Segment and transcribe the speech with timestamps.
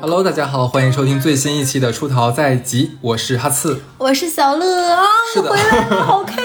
[0.00, 3.82] Hello，大家好，欢迎收听最新一期的《出逃在即》，我是哈刺。
[3.98, 5.04] 我是小乐啊，
[5.36, 6.40] 我回来了，好开心！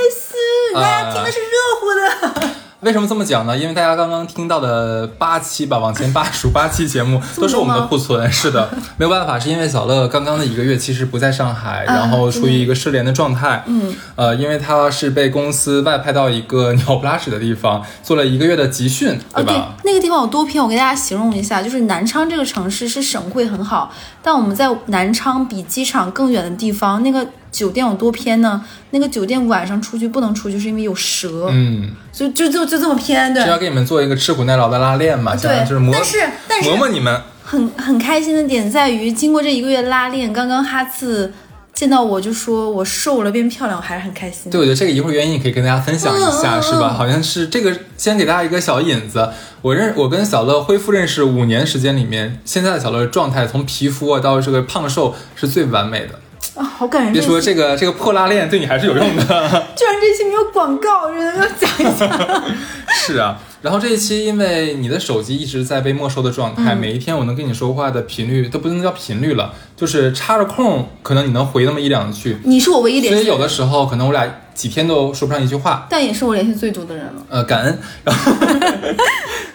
[0.76, 2.52] 啊 大家听的是热乎的，
[2.82, 3.56] 为什么这么讲呢？
[3.56, 8.30] 因为大家刚刚听到的八期吧，往前八数八期节目 都是我们的库存。
[8.34, 13.64] 是的，没有办法，是因为小乐刚刚的一个月其实不在上海，然后处于一个失联的状态。
[13.68, 28.64] 嗯，呃，因为他是被公司外派到一个鸟不拉屎的地方，做了一个月的集训，对哦，对吧？，那个地方有多偏，我给大家形容一下，就是南昌这个城市是省会很好，但我们在南昌比机场更远的地方，那个酒店有多偏呢？
[28.92, 33.50] 那个酒店晚上出去不能出去，是因为有蛇，嗯，就就就就这么偏，对是。
[33.50, 37.22] 要给你们做一个吃苦耐劳的拉练嘛，对就是磨但是但是磨磨你们。
[37.44, 41.34] 很很开心的点在于，经过这一个月拉练，刚刚哈次
[41.74, 44.50] 见到我就说我瘦了变漂亮，我还是很开心。
[44.50, 46.92] 对，我觉得这个一会儿原因可以跟大家分享一下，是吧？
[46.94, 49.30] 嗯好像是这个，先给大家一个小引子。
[49.62, 56.20] 我认我跟小乐恢复认识五年时间里面，现在的小乐状态从皮肤啊到这个胖瘦是最完美的。
[56.56, 57.14] 啊，好感人！
[57.14, 59.24] 别说这这个这个破拉链对你还是有用的。
[59.76, 62.44] 居然这期没有广告，真的要讲一下。
[62.94, 72.38] 是啊，然后这一期因为你的手机一直在被没收的状态，每一天我能跟你说话的频率都不能叫频率了，就是插着空，可能你能回那么一两句。
[72.44, 75.88] 你是我唯一联系，所以有的时候可能我俩几天都说不上一句话。
[75.90, 77.24] 但也是我联系最多的人了。
[77.30, 77.80] 呃，感恩。
[78.04, 78.32] 然后，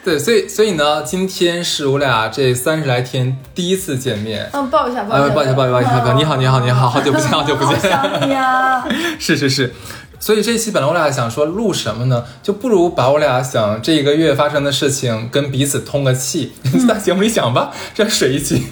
[0.06, 4.48] 对，所以所以呢，今天是我俩这三十来天第一次见面。
[4.52, 7.80] 嗯，抱一下，抱一下，抱歉，抱歉，抱歉，抱歉，你好，你好，你好，好久不见，好久不见。
[7.80, 8.86] 想你啊！
[9.18, 9.74] 是是是，
[10.20, 18.62] 所以这一期本来我俩想说录什么呢，就不如把我俩想这一个月发生的事情跟彼此通个气，嗯在节目里讲吧，这水一期。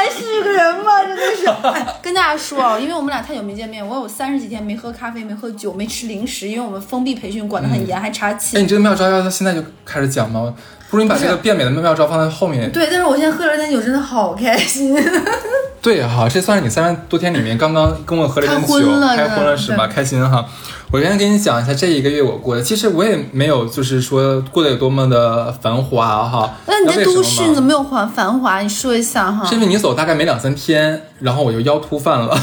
[0.00, 1.04] 还是个人吗？
[1.04, 1.46] 真的是。
[1.68, 8.62] 哎，跟大家说啊，因为我们俩太久没见面，我有三十几天没喝咖啡，没喝酒，没吃零食，因为我们封闭培训管得很严，还查哎，寝。
[8.62, 10.54] 你这个妙招要现在就开始讲吗？
[10.90, 12.72] 不如你把这个变美的妙招放在后面。
[12.72, 14.96] 对，但是我现在喝了点酒，真的好开心。
[15.82, 19.86] 对哈，这算是你三十多天里面刚刚跟我喝了点酒，开荤了开荤了是吧？
[19.86, 20.44] 开心哈！
[20.92, 26.52] 我先跟你讲一下这一个月我过的，其实我也没有就是说过得有多么的繁华哈。
[26.66, 28.60] 那你在都市，你怎么没有繁繁华？
[28.60, 29.54] 你说一下哈是。
[29.54, 32.34] 因为你走大概没两三天，然后我就腰突犯了。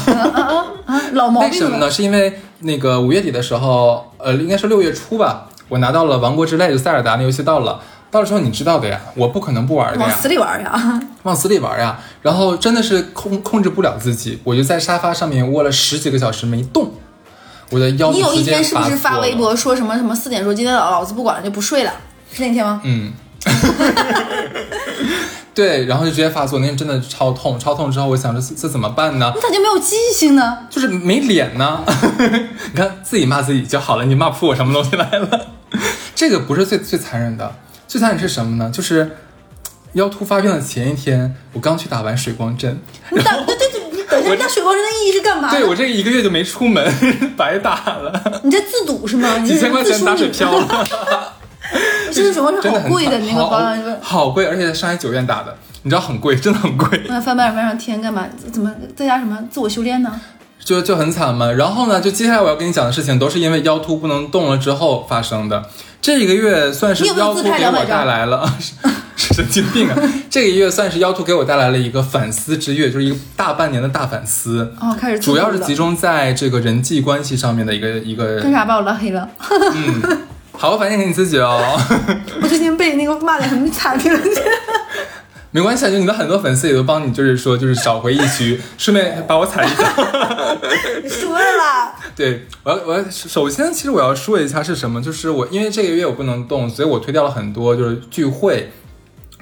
[0.86, 1.52] 啊，老毛病了。
[1.52, 1.90] 为什么呢？
[1.90, 7.78] 是因为那个五月底的时候，呃，应该是六月初吧，我拿到了《王国之泪》就塞尔达那游戏到了。
[8.10, 10.06] 到了之后，你知道的呀，我不可能不玩的呀。
[10.06, 11.00] 往死里玩呀！
[11.24, 16.90] 往死里玩呀，然后真的是控控制不了自己，我就在沙发上面窝了十几个小时没动，
[17.70, 21.92] 我的腰你有一天是不是发微博说什么什么四点说今天老老子不管了就不睡了？
[22.32, 22.80] 是那天吗？
[22.84, 23.12] 嗯，
[25.54, 29.32] 对，然后就直接发作，那天真的超痛，超痛之后，我想着这这怎么办呢？
[29.34, 30.58] 你咋就没有记性呢？
[30.70, 31.82] 就是没脸呢，
[32.72, 35.48] 你看自己骂自己就好了，你骂不出我什么东西来了。
[36.14, 37.54] 这个不是最最残忍的，
[37.86, 38.70] 最残忍是什么呢？
[38.70, 39.16] 就是
[39.94, 42.80] 腰突发病的前一天，我刚去打完水光针。
[43.10, 43.67] 你打对对
[44.28, 45.50] 对，你等一下，你打水光针的意义是干嘛？
[45.50, 46.84] 对我这一个月就没出门，
[47.36, 49.38] 白打了，你在自赌是吗？
[49.38, 50.86] 你几千块钱自打水漂了，
[52.10, 58.26] 现在水光针好贵的，惨那个保养好贵，而且在上海九院打的，你知道很贵，真的很贵，那翻白眼翻上天干嘛？
[58.52, 60.20] 怎么在家什么自我修炼呢？
[60.64, 61.50] 就就很惨嘛。
[61.52, 65.62] 然后呢，就接下来我要跟你讲的事情，都是因为腰突不能动了之后发生的。
[66.00, 68.50] 这一个月算是腰突自拍200给我带来了，
[69.16, 69.96] 是 神经病啊！
[70.30, 74.72] 这个月算是腰突给我带来了一个反思之月，就是一个大半年的大反思。
[74.80, 79.28] 哦，开始主要是集中在这个人际关系上面的一个一个 干啥把我拉黑了？
[79.50, 80.18] 嗯，
[80.52, 81.78] 好好反省给你自己哦。
[82.40, 84.18] 我最近被那个骂的很惨，听了
[85.58, 89.84] 没关系啊，就你的很多粉丝也都帮你，就是说就是找回一局，顺便把我踩一脚。
[91.10, 91.96] 输了啦。
[92.14, 98.70] 对，我要我要首先其实我要说一下是什么，就是我因为这个月我不能动，所以我推掉了很多就是聚会，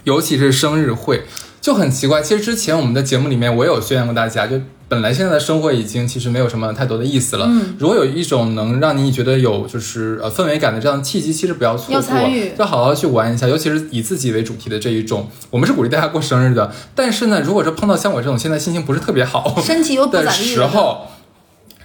[0.05, 1.27] 尤其是生日会，
[1.67, 2.23] 就很奇怪。
[2.23, 7.47] 其实之前我们的节目里面我有宣扬过大家，就本来现在的生活已经其实没有什么太多的意思了。
[7.49, 16.71] 嗯，如果有一种能让你觉得有就是呃氛围感的这样的契机，其实不要错过，要参与要好好去玩一下，尤其是以自己为主题的这一种，我们是鼓励大家过生日的。
[16.95, 20.99] 但是呢，如果说碰到像我这种现在心情不是特别好，身体又不的咋地的时候，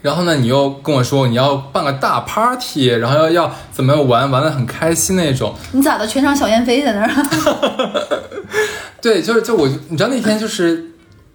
[0.03, 6.05] 然后呢，你又跟我说你要办个大 party，然后要要怎么玩玩的很开心那种，你咋的？
[6.05, 7.09] 全场小燕飞在那儿？
[9.01, 10.91] 对，就是就我，你知道那天就是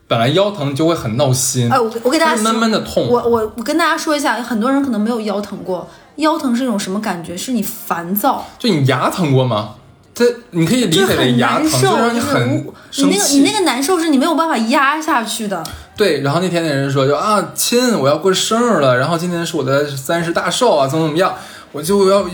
[0.07, 7.37] 本来腰疼就会很闹心，哎，我我给大家就是闷闷的痛，我我我跟大家说一下，很多人可能没有腰疼过，腰疼是一种什么感觉？
[7.37, 9.75] 是你烦躁，就你牙疼过吗？
[10.15, 12.65] 这你可以理解为牙疼，就让你很
[12.97, 13.05] 你。
[13.05, 15.63] 那个你那个难受是你没有办法压下去的。
[15.97, 21.35] 对，然后那天那人说就啊亲，我要过生日了，然后今天是我的三十大寿啊，怎么怎么样。
[21.73, 22.25] 我就要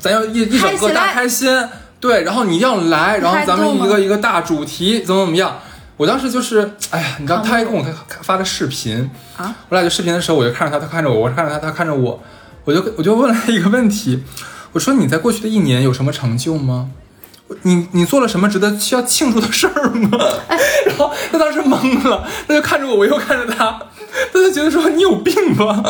[0.00, 1.50] 咱要一一整个大开心，
[2.06, 5.58] 对，然后你要来，然后咱们一个一个大主题怎么怎么样。
[5.96, 7.90] 我当时就是，哎呀，你知道，他还跟我他
[8.22, 12.22] 发的视频啊，我俩就视频的时候，我就看着他，他看着我，我看着他，他看着我，
[12.64, 14.22] 我就我就问了他一个问题，
[14.72, 16.90] 我说你在过去的一年有什么成就吗？
[17.62, 20.18] 你你做了什么值得需要庆祝的事儿吗？
[20.86, 23.80] 然后他当时懵了，他就看着我，我又看着他，
[24.32, 25.82] 他就觉得说你有病吧。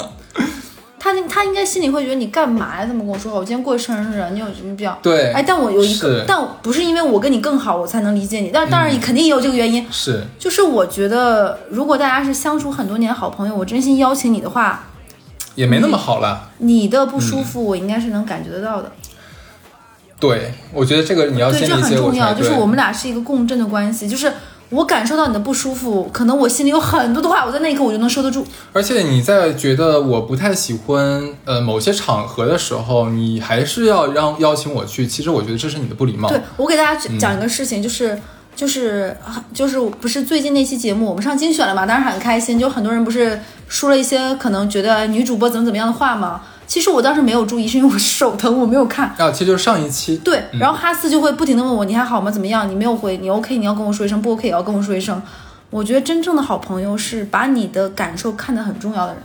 [1.12, 2.86] 他他应该心里会觉得你干嘛呀？
[2.86, 4.98] 这么跟我说话，我今天过生日，你有什么必要？
[5.02, 8.50] 对哎，但我有一个，但不是因为我跟你更好，我才能理解你。
[8.52, 9.86] 但当然，你肯定也有这个原因。
[9.90, 14.88] 是，就是我觉得，如果大家是相处很多年的好朋友，我真心邀请你的话，
[15.54, 16.50] 也没那么好了。
[16.58, 18.90] 你的不舒服，我应该是能感觉得到的。
[20.18, 22.34] 对，我觉得这个你要对，这先理解我很重要。
[22.34, 24.32] 就是我们俩是一个共振的关系，就是
[24.70, 28.46] 我感受到你的不舒服，可能我心里有很多的话，我在那一刻我就能收得住。
[28.72, 35.06] 而且你在觉得我不太喜欢呃某些场合的时候，你还是要让邀请我去。
[35.06, 36.28] 其实我觉得这是你的不礼貌。
[36.28, 38.18] 对我给大家讲一个事情，就是。
[38.56, 39.14] 就是
[39.52, 43.38] 就是不是最近那期节目我们上精选了嘛，当时很开心，就很多人不是
[43.68, 46.40] 说了一些可能觉得女主播怎么怎么样的话嘛。
[46.66, 49.14] 其实我当时没有注意，是因为我手疼，我没有看。
[49.18, 50.16] 啊，其实就是上一期。
[50.18, 52.30] 对，然后哈斯就会不停的问我你还好吗？
[52.30, 52.68] 怎么样？
[52.68, 55.20] 你没有回，你 OK，你要跟我说一声，不 OK 也要跟我说一声。
[55.70, 59.22] 我觉得真正的好朋友是把你的感受看得很重要的人。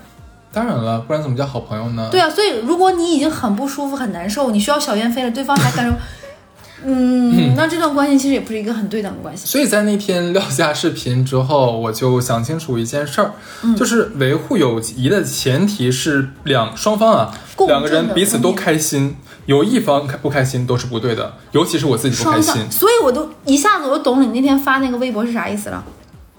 [0.53, 2.09] 当然了，不然怎么叫好朋友呢？
[2.11, 5.93] 对啊，所以如果你已经很不舒服、很难受，你需要小燕飞了，对方还感受，
[6.83, 9.45] 嗯， 那这段关系其实也不是一个很对等的关系。
[9.45, 13.31] 所以在那天撂下视频之后，我就想清楚一件事儿，
[13.63, 17.33] 嗯就是维护友谊的前提是两双方啊，
[17.67, 22.69] 两个人彼此都开心，有一方开不开心都是不对的，尤其是我自己不开心，。
[22.71, 25.83] 所以我都一下子我就懂你那天发那个微博是啥意思了。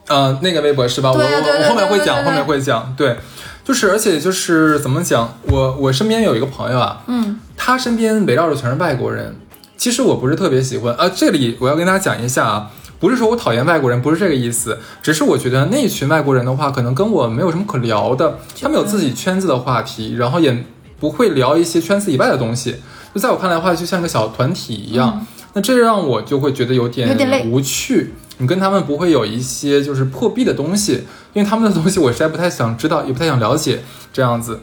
[0.08, 1.12] 呃，那个微博是吧？
[1.12, 2.92] 我我我后面会讲，后面会讲。
[2.96, 3.16] 对，
[3.64, 9.36] 就是而且就是怎么讲，我我身边有一个朋友啊，嗯，他身边围绕着全是外国人。
[9.82, 12.70] 其实我不是特别喜欢，啊，这里我要跟大家讲一下啊，
[13.00, 20.56] 不是说我讨厌外国人，不是这个意思，只是我觉得那群外国人的话，可能跟我没有什么可聊的，他们有自己圈子的话题，然后也
[21.00, 22.76] 不会聊一些圈子以外的东西。
[23.12, 25.26] 就在我看来的话，就像个小团体一样。
[25.54, 28.14] 那这让我就会觉得有点无趣。
[28.38, 30.92] 你跟他们不会有一些就是破壁的东西，
[31.32, 33.82] 因为他们的东西我实在不太想知道，也不太想了解
[34.12, 34.60] 这样子。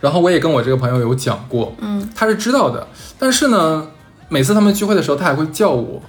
[0.00, 2.86] 然后我也跟我这个朋友有讲过，嗯，他是知道的，
[3.18, 3.88] 但是呢，
[4.30, 6.00] 每次他们聚会的时候，他还会叫我。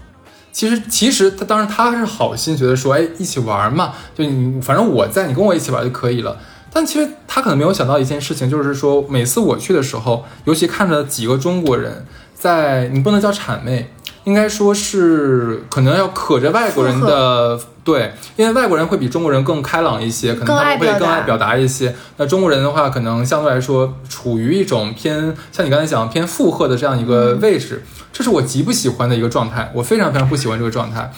[0.54, 6.38] 其实，其实他当然他是好心，觉得说，哎，一起玩嘛，就你反正我在，你跟我一起玩就可以了。
[6.74, 13.92] 但其实他可能没有想到一件事情，就是说每次我去的时候，尤其看着几个中国人在，你不能叫谄媚，
[14.24, 21.96] 应该说是可能要可着外国人的对，因为外国人会比中国人更开朗一些，可能他们会更爱表达一些。
[22.18, 27.84] 那中国人的话，可能相对来说处于一种偏像你刚才讲偏附和的这样一个位置，
[28.14, 31.12] 这是我极不喜欢的一个状态，我非常非常不喜欢这个状态。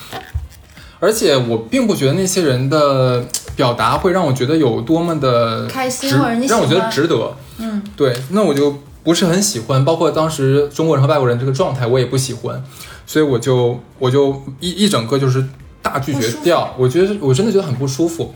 [1.00, 3.26] 而且我并不觉得那些人的
[3.58, 7.36] 表达会让我觉得有多么的开心值或者让我觉得值得。
[7.58, 12.64] 嗯，对，那我就不是很喜欢，包括当时中国人和外国人这个状态，我也不喜欢，
[13.06, 15.46] 所以我就我就一一整个就是
[15.82, 18.34] 大拒绝掉，我觉得我真的觉得很不舒服。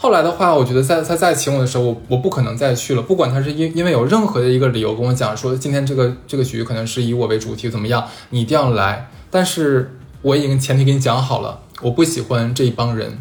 [0.00, 9.10] 后来的话，我觉得在他再请我的时候，我我不可能再去了，不管他是因因为有任何的一个理由跟我讲说今天这个这个局可能是以我为主题怎么样，你一定要来。
[9.30, 13.18] 但是我已经前提给你讲好了，我不喜欢这一帮人。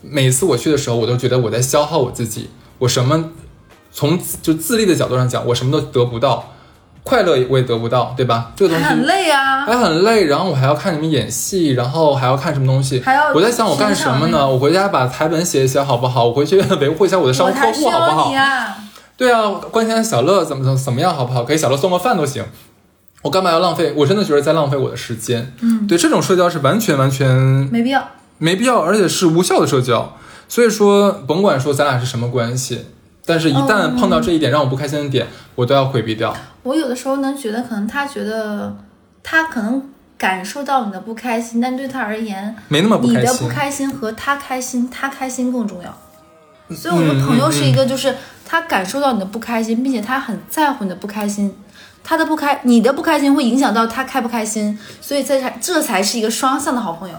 [0.00, 3.32] 每次我去的时候，我都觉得我在消耗我自己，我什么
[3.90, 6.52] 从就自立的角度上讲，我什么都得不到，
[7.04, 8.50] 快乐我也得不到，对吧？
[8.56, 9.66] 这个东西还很累啊。
[9.66, 14.48] 还很累，然后我还要看你们演戏，然后还要看什么东西，还要我在想我干什么呢？
[14.48, 16.24] 我回家把台本写一写好不好？
[16.24, 18.32] 我回去维护一下我的商务客户好不好！
[19.16, 21.44] 对啊，关心小乐怎么怎么怎么样好不好？
[21.44, 22.42] 给小乐送个饭都行。
[23.22, 23.92] 我干嘛要浪费？
[23.96, 25.54] 我真的觉得在浪费我的时间。
[25.60, 27.28] 嗯，对，这种社交是完全完全
[27.70, 28.02] 没必要。
[28.38, 30.16] 没必要，而且是无效的社交。
[30.48, 32.86] 所以说，甭管说咱俩是什么关系，
[33.24, 36.34] 但是一旦碰到这一点让我不开心的点，我都要回避掉。
[36.64, 38.76] 我有的时候能觉得，可能他觉得
[39.22, 45.96] 他可能感受到你的不开心，但对他而言，没那么不你的不开心和他开心，他开心更重要。
[46.74, 48.16] 所以我觉得朋友是一个，就是
[48.46, 51.54] 他感受到你的不开心，并且他很在乎你的不开心，
[52.02, 57.14] 他的不开，你的不开心会影响到他开不开心，所以这才这才是一个双向的好朋友。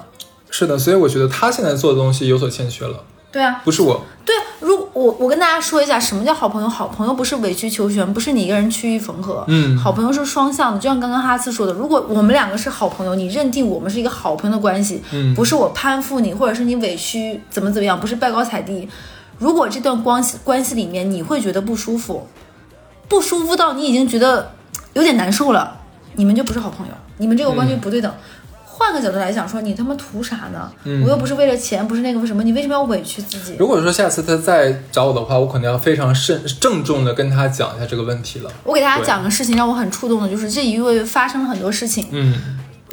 [0.50, 4.04] 是的，所以我觉得他现在做的东西有所欠缺了，对啊，不是我。
[4.26, 6.68] 对，如果我我跟大家说一下，什么叫好朋友？
[6.68, 9.46] 好朋友不是委曲求全，不是你一个人趋于缝合。
[9.48, 18.90] 嗯好朋友是双向的，就像刚刚哈斯说的，如果我们两个是好朋友，你认定我们是一个好朋友的关系，嗯不是我攀附你，或者是你委屈怎么怎么样，不是拜高踩低。
[19.38, 22.28] 如果这段关系关系里面你会觉得不舒服，
[23.08, 24.52] 不舒服到你已经觉得
[24.94, 25.78] 有点难受了，
[26.16, 28.12] 你们就不是好朋友，你们这个关系不对等。
[28.78, 30.70] 换个角度来讲，说你他妈图啥呢？
[31.06, 32.44] 我又不是为了钱，不是那个为什么？
[32.44, 33.56] 你为什么要委屈自己？
[33.58, 38.52] 如果说下次他再找我的话，我可能要非常慎郑重的跟他讲一下这个问题了。
[38.66, 42.08] 我给大家讲个事情，让我很触动的，就是这一个月发生了很多事情。
[42.12, 42.36] 嗯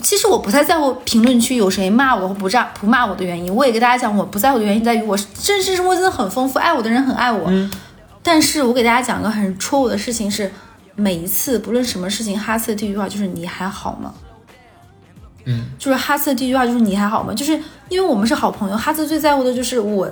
[0.01, 7.49] 其实我不太在乎评论区有谁骂我或不炸不骂我的原因，我也给大家讲，我不在乎的原因在于我真实生活真的很丰富，爱我的人很爱我。
[8.21, 10.51] 但是我给大家讲个很戳我的事情是，
[10.97, 14.13] 每一次不论什么事情，哈斯的第一句话就是你还好吗？
[15.45, 17.33] 嗯，就是哈斯的第一句话就是你还好吗？
[17.35, 17.53] 就是
[17.89, 20.09] 因为我们是好朋友，哈斯最在乎的就是我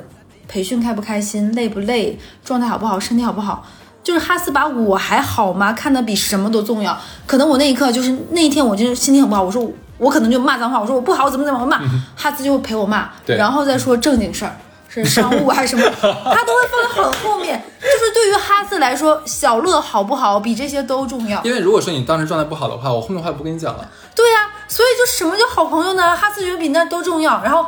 [0.49, 3.67] 培训开不开心，累不累，状态好不好，身体好不好。
[4.03, 6.99] 就是哈斯把我还好吗看得比什么都重要。
[7.27, 11.81] 可能我那一刻就是那一天，我就是心情很不好，我说我我可能就骂脏话，我说我不好，怎么怎么我骂，
[12.17, 14.57] 哈斯就会陪我骂， 对然后再说正经事儿。
[14.93, 17.63] 是商务还是什么，他都会放在很后面。
[17.79, 21.41] 就是对于哈斯来说，小乐好不好比这些都重要。
[21.45, 23.89] 因为如果说你当时状态不好的话，我后面的话不跟你讲了。
[24.17, 26.17] 对呀、所以就什么叫好朋友呢？
[26.17, 27.43] 哈斯觉得比那都重要。
[27.43, 27.67] 然后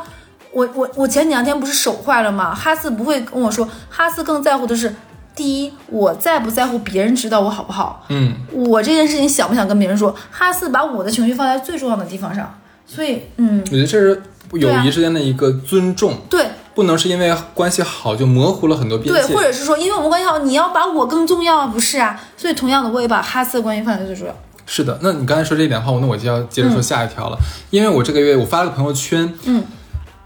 [0.51, 2.55] 我我我前两天不是手坏了吗？
[2.55, 4.95] 哈斯不会跟我说，哈斯更在乎的是，
[5.35, 10.15] 第一，我在不在乎别人知道我好不好，嗯，我这件事情想不想跟别人说。
[10.31, 22.17] 哈斯把我的情绪放在最重要的地方上，所以嗯，我觉得这是友谊之间的一个尊重，对不能是因为关系好就模糊了很多边对，或者是说，因为我们关系好，你要把我更重要啊，不是啊？
[22.37, 24.33] 所以同样的，我也把哈斯的关系放在最重要。
[24.65, 27.37] 是的，那你刚才说这一点的话，那我就要接着说下一条了。
[27.69, 29.63] 因为我这个月我发了个朋友圈，嗯，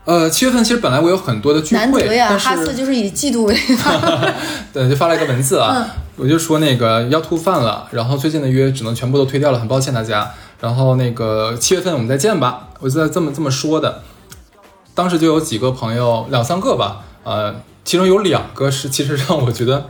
[0.05, 4.33] 呃，七月份其实本来我有很多的聚会，难得呀，但哈就是以嫉妒为发。
[4.71, 5.85] 对，就发了一个文字啊，嗯
[6.17, 10.31] 我就说那个要吐饭了，然后最近的约只能全部都推掉了，很抱歉大家。
[10.59, 14.01] 然后那个七月份我们再见吧，我就在这么这么说的。
[14.95, 17.53] 当时就有几个朋友，两三个吧，呃，
[17.85, 19.85] 其中有两个是其实让我觉得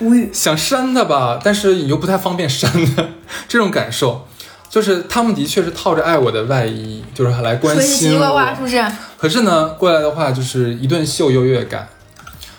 [0.00, 0.30] 无语。
[0.32, 3.04] 想删他吧，但是你又不太方便删他
[3.48, 4.26] 这种感受，
[4.68, 8.60] 就是他们的确是套着爱我的外衣，就是来关心我是。
[8.60, 8.84] 不是？
[9.16, 11.88] 可是呢，过来的话就是一顿秀优越感，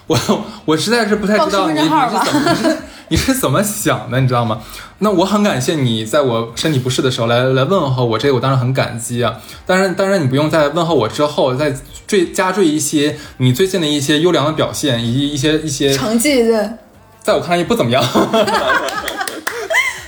[0.08, 0.18] 我
[0.66, 1.92] 我实在是不太知道报你你是
[2.26, 2.78] 怎么
[3.10, 4.60] 你是怎么想的，你知道吗？
[5.00, 9.38] 那我很感谢你在我身体不适的时候来来问候我，这个我当然很感激啊。
[9.66, 11.74] 当然，当然你不用在问候我之后再
[12.08, 16.80] 缀加缀一些你最近的一些优良的表现，以及一些一些成绩的
[17.28, 18.02] 在我看来也不怎么样。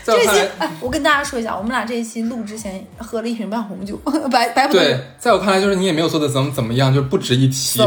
[0.05, 3.99] 在我这看来期，，哎，我跟大家说一下，我们俩这一期录之前喝了一瓶半红酒，
[4.31, 4.79] 白白葡萄酒。
[4.79, 7.53] 对，在我看来就是你也没有做的怎么怎么样，就是不值一提。
[7.53, 7.81] 实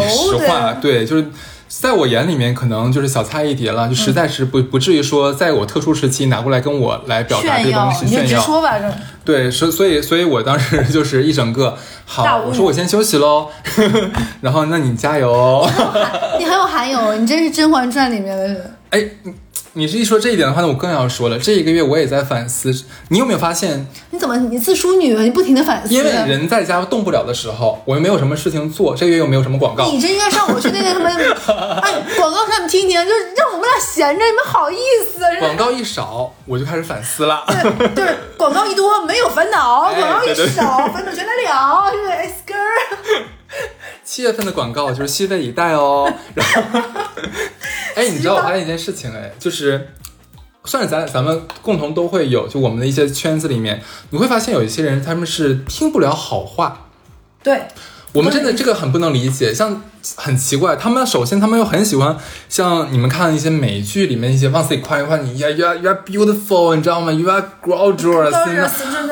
[0.46, 1.26] 话，对，就是
[1.66, 8.40] 在我眼里面可能就是小菜一碟了，就实在是不、不至于说在我特殊时期拿过来跟我来表达这炫耀个东，西你就炫耀。
[8.40, 8.92] 直说吧，这
[9.24, 11.74] 对，所所以所以我当时 就是一整个
[12.04, 13.48] 好，我说我先休息喽，
[14.42, 15.66] 然后那你加油哦。
[16.38, 18.70] 你很有涵养，你这是《甄嬛传》里面的。
[18.92, 19.34] 哎，你
[19.74, 22.70] 你是一说这一点的话，那我更要说了，这一个月我也在反思，
[23.08, 25.94] 你有没有发现你怎么你自淑女，你不停的反思？
[25.94, 31.08] 因为人在家动不了的时候，我又没有什么事情做，这个月又没有什么广告，你这应该上我去那个什么，
[31.80, 34.76] 哎，广告上你听听，就是让我们俩闲着，你们好意
[35.10, 35.40] 思啊？
[35.40, 37.42] 广告一少，我就开始反思了。
[37.48, 42.10] 对，就是广告一多没有烦恼，哎广告一少 烦恼全来了，是不是？
[42.10, 43.22] 哎，skr，
[44.04, 46.12] 七月份的广告就是拭目以待哦。
[46.34, 46.80] 然后，
[47.96, 49.88] 哎，你知道我发现一件事情，哎，就是
[50.64, 56.88] 算是咱咱们共同都会有，就我们的一些圈子里面，你会发现有一些人他们是听不了好话。
[57.42, 57.62] 对，
[58.12, 59.82] 我们真的这个很不能理解，像
[60.14, 62.16] 很奇怪，他们首先他们又很喜欢
[62.48, 67.48] 像你们看一些美剧里面一些往自己夸一夸你 are you are you are beautiful，你知道吗？You are 的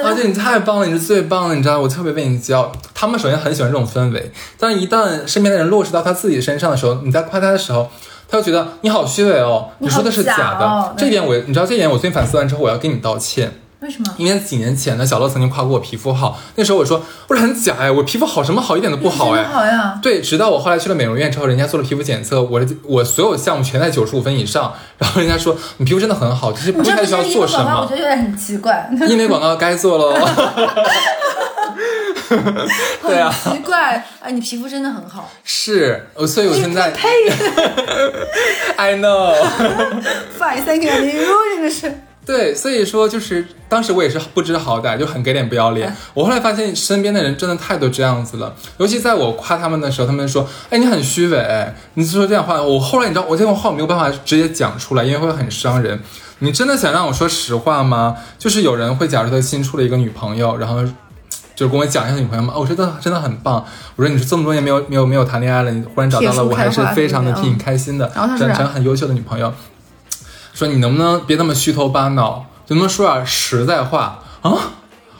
[0.04, 2.72] 而且你太棒了，你是最棒的，你知道，我特别为你骄傲。
[2.94, 7.90] 他们首先很喜欢这种氛围，但一旦身边的人落实到他自己身上的时候，你在夸他的时候。
[8.30, 10.64] 他就觉得你好虚伪哦，你说的是假假的。
[10.64, 13.52] 哦这一点我，你知道这一点我最近反思完之后，我要跟你道歉。
[13.80, 14.14] 为什么？
[14.18, 19.42] 因为几年前呢，小乐曾经夸过我皮肤好，那时候我说不是很假哎，我皮肤好什么好一点都不好哎。
[19.44, 19.99] 好呀。
[20.02, 27.94] 对，直到我后来去了美容院之后，人家做了皮肤检测，我的我所有项目全在九十五分以上，然后人家说你皮肤真的很好，就是不太需要做什广告，我么觉。
[27.94, 30.14] 得有点很奇怪， 医美广告该做喽。
[33.02, 34.04] 对啊，奇怪。
[34.20, 37.08] 哎，你皮肤真的很好，是，呃所以我现在呸
[38.76, 39.34] I know。
[40.38, 42.00] fine thank you，你真的是。
[42.26, 45.92] 对，所以说就是当时我也是不知好歹，就很给脸不要脸。
[46.14, 55.99] 我后来发现身边的人真的太多这样子了，尤其在我夸他们的时候，他们说：“哎，你很虚伪。”你说这样话，我后来你知道，我这种话我没有办法直接讲出来，因为会很伤人。
[56.38, 58.16] 你真的想让我说实话吗？
[58.38, 60.84] 就是有人会假设他新处了一个女朋友，然后。
[61.60, 63.62] 就是跟我讲一下女朋友嘛，哦，真的真的很棒。
[63.94, 69.52] 我说你是这么多年没有没有没有谈恋爱了，你忽然找到了，我还是非常的替你开心的，然后他说啥整成很优秀的女朋友。
[70.54, 72.46] 说你能不能别那么虚头巴脑？
[72.68, 74.72] 能不能说点实在话啊？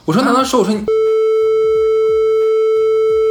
[0.06, 0.82] 我说难道说我说你？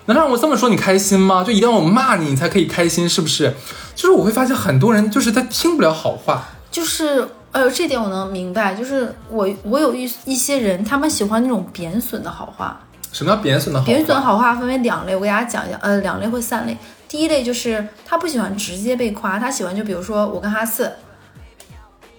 [0.06, 1.44] 难道让我这么说你开心吗？
[1.44, 3.56] 就一定要我骂你，你才可以开心，是不是？
[3.96, 8.76] 就是我会发现很多人就是他听不了好话，就是呃，这点我能明白。
[8.76, 12.80] 就是我我有一一些人，他们喜欢那种贬损的好话。
[13.12, 13.92] 什么叫贬损的好话？
[13.92, 15.78] 贬损好话分为两类，我给大家讲一下。
[15.82, 16.78] 呃，两类或三类。
[17.08, 20.92] 第一类就是他不喜欢直接被夸，他喜欢就比如说我跟哈四，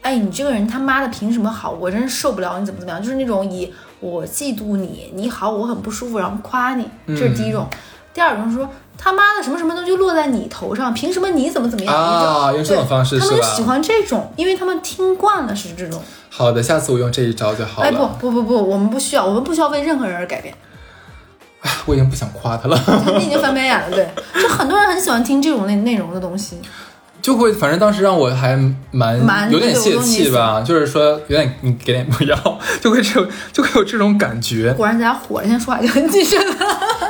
[0.02, 1.70] 哎，你这个人他妈的凭什么好？
[1.70, 7.68] 我真是受不了你怎么怎么样，就是那种以我嫉妒你，你好我很不舒服，然后夸你，这是第一种。
[8.12, 8.68] 第二种是说
[8.99, 11.94] 他妈的什么什么东西就落在你头上，凭什么你怎么怎么样？
[11.94, 13.26] 啊，用这种方式他？
[13.26, 16.02] 们就喜欢这种，因为他们听惯了是这种。
[16.30, 17.88] 好的，下次我用这一招就好了。
[17.88, 20.52] 哎，不不不不，我们不需要，我们不需要为任何人而改变。
[21.61, 22.79] 哎， 我已经不想夸他了，
[23.19, 24.09] 你已经翻白眼了，对，
[24.43, 26.59] 就很多人很喜欢听这种内内容的东西。
[27.21, 28.57] 就会反正当时让我还
[28.90, 32.35] 蛮蛮有点泄气吧，就是说有点你给点不要，
[32.81, 34.73] 就会这种就会有这种感觉。
[34.73, 36.57] 果然咱俩火了，现在说话就很谨慎了。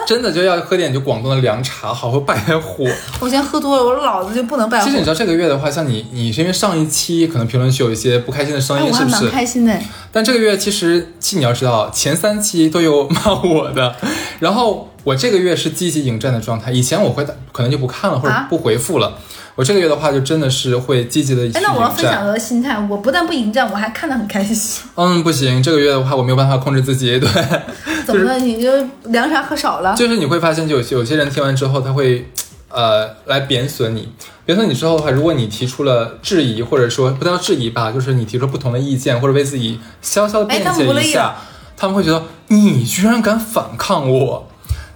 [0.06, 2.84] 真的就要喝点就广东的凉茶，好好败火。
[3.20, 4.84] 我今天喝多了，我脑子就不能败火。
[4.84, 9.28] 其实你知道这个月的话，像你，你是因为上一期可能评论区有一些不开心的声哎，音，是不是？
[9.30, 9.78] 开心的。
[10.12, 13.94] 但这个月其实，其你要知道，前三期都有骂我的，
[14.40, 16.70] 然后我这个月是积极迎战的状态。
[16.70, 19.18] 以前我会可能就不看了或者啊不回复了，
[19.54, 22.26] 我这个月的话就真的是会积极的去哎，那我要分享。
[22.26, 24.84] 我的心态，我不但不迎战，我还看得很开心。
[24.94, 27.28] 嗯，不行，这个月的话我没有办法控制自己，对，
[28.04, 28.38] 怎么了？
[28.38, 28.70] 你就
[29.04, 29.94] 凉茶喝少了？
[29.96, 32.30] 就是你会发现，就有些有些人听完之后，他会，
[32.68, 34.12] 呃，来贬损你。
[34.44, 41.36] 贬损你之后的话，如果你提出了质疑，或者说不叫质疑吧，就是你提出不同的意见，或者为自己小小的辩解一下，
[41.76, 44.49] 他们会觉得你居然敢反抗我，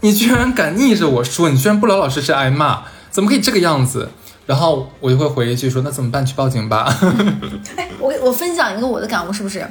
[0.05, 4.11] 你居然敢逆着我说，你居然不老老实实挨骂，怎么可以这个样子？
[4.45, 6.27] 然后我就会回一句说，那怎么办？
[6.27, 6.95] 去报警吧。
[7.75, 9.67] 哎，我给我分享一个我的感悟，是不是？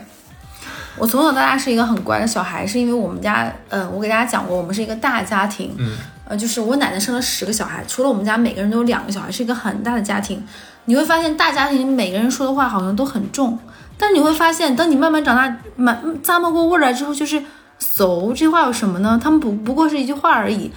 [0.98, 5.92] 我从小到大是一个很乖的小孩，是因为我们家，嗯、我给大家讲过，我们是一个大家庭，嗯，
[6.28, 10.44] 呃，就是我奶奶生了十个小孩，除了我们家每个人都有两个小孩，是一个很大的家庭。
[10.86, 13.60] 你会发现大家庭每个人说的话好像都很重，
[14.00, 17.40] 但是你会发现，等你慢慢长大，满咂摸过味儿来之后，就是
[17.84, 19.20] “俗”这话有什么呢？
[19.22, 20.72] 他们不不过是一句话而已。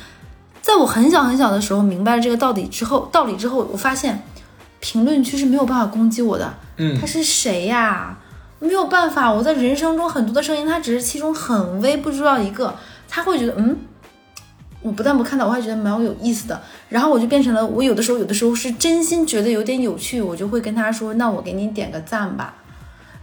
[0.60, 4.20] 在我很小很小的时候明白了这个道理之后，道理之后，我发现
[4.80, 6.52] 评论区是没有办法攻击我的。
[6.78, 8.18] 嗯他是谁呀？
[8.58, 12.74] 没有办法，我在人生中很多的声音，他只是其中很微不知道一个，
[13.08, 13.76] 他会觉得，嗯，
[14.82, 16.60] 我不但不看到，我还觉得蛮有意思的。
[16.88, 22.54] 然后我就变成了，我有的时候有的时候是真心觉得有点有趣，我就会跟他说，那我给你点个赞吧。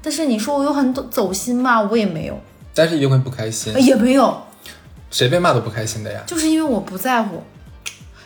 [0.02, 1.82] 但是你说我有很走心吗？
[1.82, 2.40] 我也没有，
[2.74, 4.42] 但是一定会不开心呃，也没有，
[5.12, 6.22] 谁被骂都不开心的呀。
[6.26, 7.44] 就是因为我不在乎。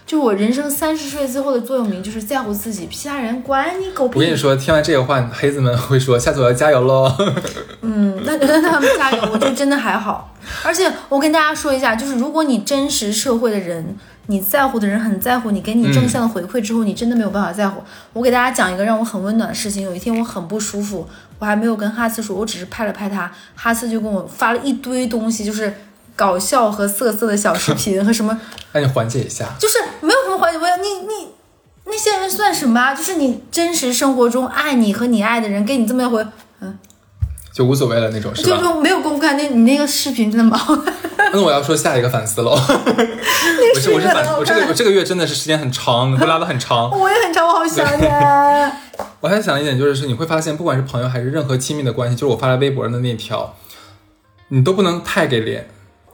[0.05, 4.15] 就我人生三十岁之后的座右铭就是在乎自己，其他人管你狗屁。
[4.15, 7.13] 我跟你说，听完这个话，黑子们会说，下次我要加油喽。
[7.81, 10.33] 嗯，那那他们加油，我就真的还好。
[10.63, 17.83] 而且我跟大家说一下，就是如果你真实社会的人，你在乎的人很在乎你，给你正向的回馈之后，你真的没有办法在乎。
[18.13, 19.83] 我给大家讲一个让我很温暖的事情。
[19.83, 21.05] 有一天我很不舒服，
[21.39, 25.73] 我还没有跟哈斯说，我只是拍了拍他，哈斯就跟我发了一堆东西，就是
[26.15, 28.39] 搞笑和色色的小视频和什么，
[28.73, 29.45] 那你缓解一下。
[29.59, 30.57] 就是没有什么缓解。
[30.57, 31.27] 我要你你。
[31.89, 32.93] 那些人算什么啊？
[32.93, 36.25] 就是你真实生活中爱你和你爱的人给你这么一回，
[37.57, 38.55] 就无所谓了那种，是吧？
[38.55, 39.33] 就就没有公开。
[39.33, 40.93] 那你那个视频真的蛮好看。
[41.33, 42.51] 那我要说下一个反思喽。
[42.53, 46.87] 我是我是反我这个我这个月真的是时间很长，会拉的很长。
[46.95, 48.05] 我也很长，我好想你。
[49.21, 53.55] 我还想一点就是，是你会发现，不管是朋友还是任何亲密的关系，就是我发在微博上的那条，
[54.49, 55.67] 你都不能太给脸，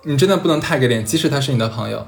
[0.04, 2.08] 你真的不能太给脸，即使他是你的朋友。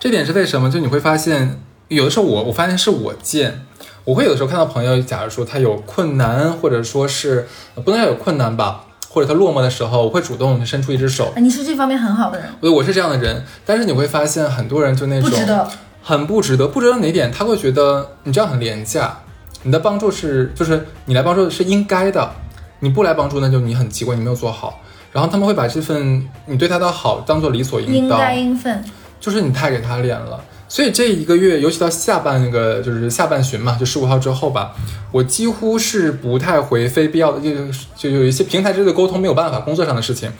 [0.00, 0.70] 这点是为什么？
[0.70, 3.66] 就你会发现，有的时候我我发现是我贱，
[4.06, 11.32] 我会有的时候看到朋友，假如说他有困难，或者说是呃不能叫有困难吧，或者他落寞的时候，我会主动伸出一只手。
[11.38, 15.68] 你是这方面很好的人，我我是这样的人，但是你会发现很多人就那种不值得。
[16.04, 17.32] 很不值得，不值得哪点？
[17.32, 19.18] 他会觉得你这样很廉价，
[19.64, 22.30] 你的帮助是就是你来帮助是应该的，
[22.78, 24.78] 你不来帮助那就你很奇怪，你没有做好。
[25.10, 28.84] 然后他们会把这份你对他的好当做理所应当，应该应分。
[29.18, 30.40] 就是你太给他脸了。
[30.68, 34.74] 所以这一个月，尤其到下半那个就是下半旬嘛，就十五号之后吧，
[35.12, 37.50] 我几乎是不太回非必要的，就
[37.96, 40.30] 就有一些平台之间的沟通没有办法，工作上的事情，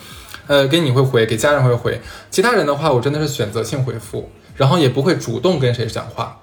[0.46, 6.40] 呃，给你会回，给家人会回，其他人的话，我真的是选择性回复，然后也不会主动跟谁讲话。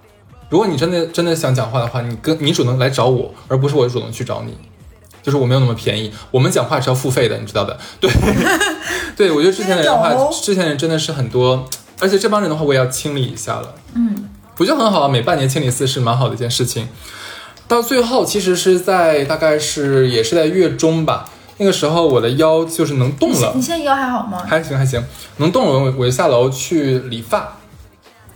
[0.50, 4.56] 如果你真的真的想讲话的话，你跟你主动来找我，而不是我主动去找你。
[5.22, 7.80] 就是我没有那么便宜，我们讲话是要付费的，你知道的。
[8.02, 8.12] 对，
[9.16, 11.66] 对我觉得之前的人的话，之前的人真的是很多，
[12.00, 13.76] 而且这帮人的话，我也要清理一下了。
[13.96, 16.88] 嗯，我觉得很好啊，每半年清理一次是蛮好的一件事情。
[17.68, 24.44] 到最后，其实是在大概是也是在月中吧，那个时候我的腰就是能动了你，现在腰还好吗？
[24.46, 25.04] 还行还行，
[25.38, 25.80] 能动了。
[25.80, 27.58] 我我就下楼去理发，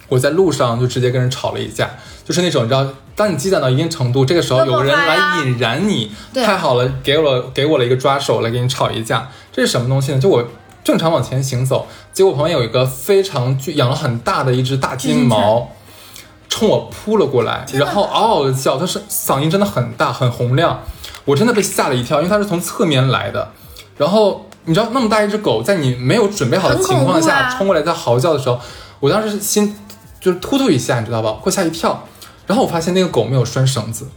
[0.07, 1.89] 我在路上就直接跟人吵了一架，
[2.23, 10.19] 就是那种你知道，当你积攒到一定程度，这个时候有个人来引燃你，对太好了，给我了给我了一个抓手来给你吵一架，这是什么东西呢？
[10.19, 10.47] 就我
[10.87, 15.67] 正常往前行走，结果旁边有一个非常巨养了很大的一只大金毛。
[16.47, 20.79] 冲我扑了过来，然后嗷嗷的叫，它是嗓音真的很大很洪亮，
[21.25, 23.51] 我真的被吓了一跳，因为它是从侧面来的，
[23.97, 28.57] 然后你知道那么大一只狗，在你没有准备好的情况下啊冲过来在嚎叫的时候，
[29.01, 29.77] 我当时心
[30.21, 32.01] 就是突突一下，你知道吧，会吓一跳。
[32.45, 34.07] 然后我发现那个狗没有拴绳子，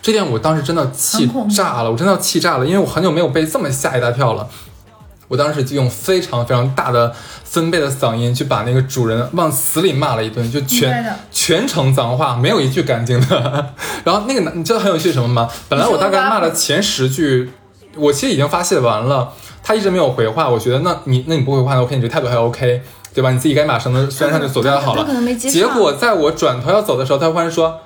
[0.00, 4.48] 这点我当时真的气炸了，我真的要气炸了，因为我很久没有被这么吓一大跳了。
[5.28, 7.12] 我当时就用非常非常大的
[7.44, 13.74] 分贝的嗓音去把那个主人往死里骂了一顿，就全全程脏话，没有一句干净的。
[14.04, 15.48] 然后那个男，你知道很有趣是什么吗？
[15.68, 17.50] 本来我大概骂了前十句，
[17.96, 20.48] 我其实已经发泄完了，他一直没有回话。
[20.48, 23.30] 我觉得那你那你不回话那 OK，你这态度还 OK，对吧？
[23.32, 25.02] 你自己该把绳子拴上就走掉就好了。
[25.02, 27.80] 他可能没接上结果在我转头要走的时候，他忽然说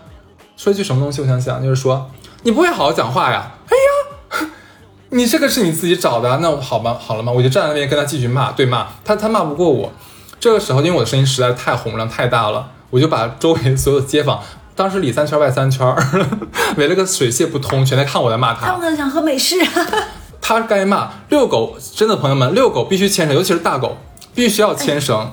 [0.57, 2.11] 说一句什么东西，我想想，就是说
[2.43, 3.53] 你不会好好讲话呀？
[3.67, 3.91] 哎呀，
[5.11, 7.33] 你这个是你自己找的啊，那我好吧，好了吗？
[7.33, 9.93] 我就站在那边跟他继续骂，对骂他，他骂不过我。
[10.39, 14.41] 这个时候，因为我的声音实在太洪亮太大了，我就把周围所有的街坊，
[14.75, 15.87] 当时里三圈外三圈，
[16.79, 18.97] 围了个水泄不通，全在看我在骂他他们。
[18.97, 19.57] 想喝美式。
[20.41, 23.99] 他该骂遛狗，真的朋友们，遛狗必须牵绳，尤其是大狗，
[24.35, 25.33] 必须要牵绳。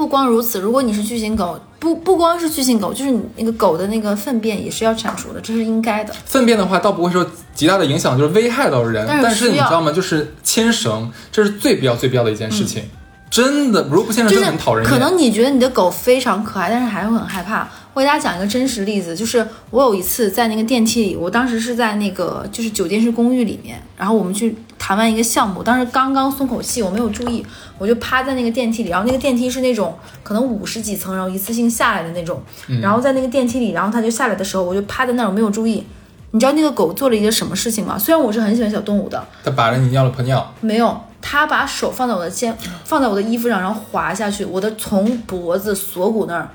[0.00, 6.14] 不光如此，如果你是巨型狗，不不光是巨型狗，就是你那个狗的那个粪便也是要铲除的，这是应该的。
[6.24, 9.04] 粪便的话，倒不会说极大的影响，就是危害到人。
[9.06, 9.92] 但是但是你知道吗？
[9.92, 12.82] 就是牵绳，这是最必要、最必要的一件事情。
[13.30, 14.90] 真的，如果不牵绳，真的很讨人厌。
[14.90, 17.68] 可能你觉得你的狗非常可爱，但是还会很害怕。
[18.00, 27.44] 我给大家讲一个真实例子，就是我有一次在那个电梯里，我当时是在那个就是酒店式公寓里面，然后我们去谈完一个项目，当时刚刚松口气，我没有注意，
[27.76, 32.42] 我就趴在那个电梯里，然后那个电梯是那种可能五十几层，然后一次性下来的那种，
[32.80, 35.84] 然后在那个电梯里，然后它就下来的时候，我就趴在那儿，我没有注意。
[36.30, 37.98] 你知道那个狗做了一个什么事情吗？
[37.98, 46.48] 虽然我是很喜欢小动物的，它把着你尿了泼尿，没有，它把手放在我的肩，放在我的衣服上，然后滑下去，我的从脖子锁骨那儿，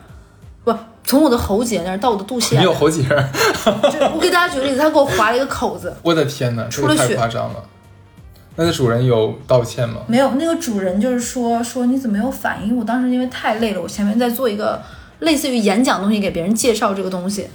[0.66, 0.76] 不，
[1.06, 2.62] 从我的喉结那儿到我的肚脐眼。
[2.62, 7.64] 你有喉结， 就我给大家举个例子，他给我划了一个口子，我的天哪，这个太出了血太夸张了。
[8.58, 9.98] 那个主人有道歉吗？
[10.08, 12.76] 没有，那个主人就是说说你怎么没有反应？
[12.76, 14.82] 我当时因为太累了，我前面在做一个
[15.20, 17.48] 类似于演讲的东西，给别人介绍这个东西，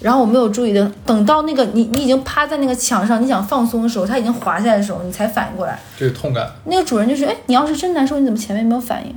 [0.00, 5.78] 然后我没有注意的，等到那个你你已经趴在那个墙上，你想放松的时候，他已经滑下来的时候，你才反应过来。
[5.96, 9.14] 这个痛感那个主人就是，哎，你要是真难受，你怎么前面没有反应？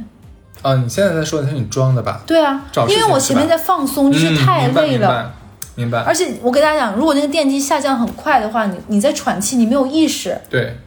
[0.62, 0.76] 啊！
[0.76, 2.22] 你现在在说的是你装的吧？
[2.26, 5.34] 对啊因为我前面在放松，就是太累了。
[5.76, 6.00] 明白，明白。
[6.04, 10.40] 而且我给大家讲，如果那个电梯下降很快的话，你你在喘气，你没有意识。
[10.50, 10.78] 对，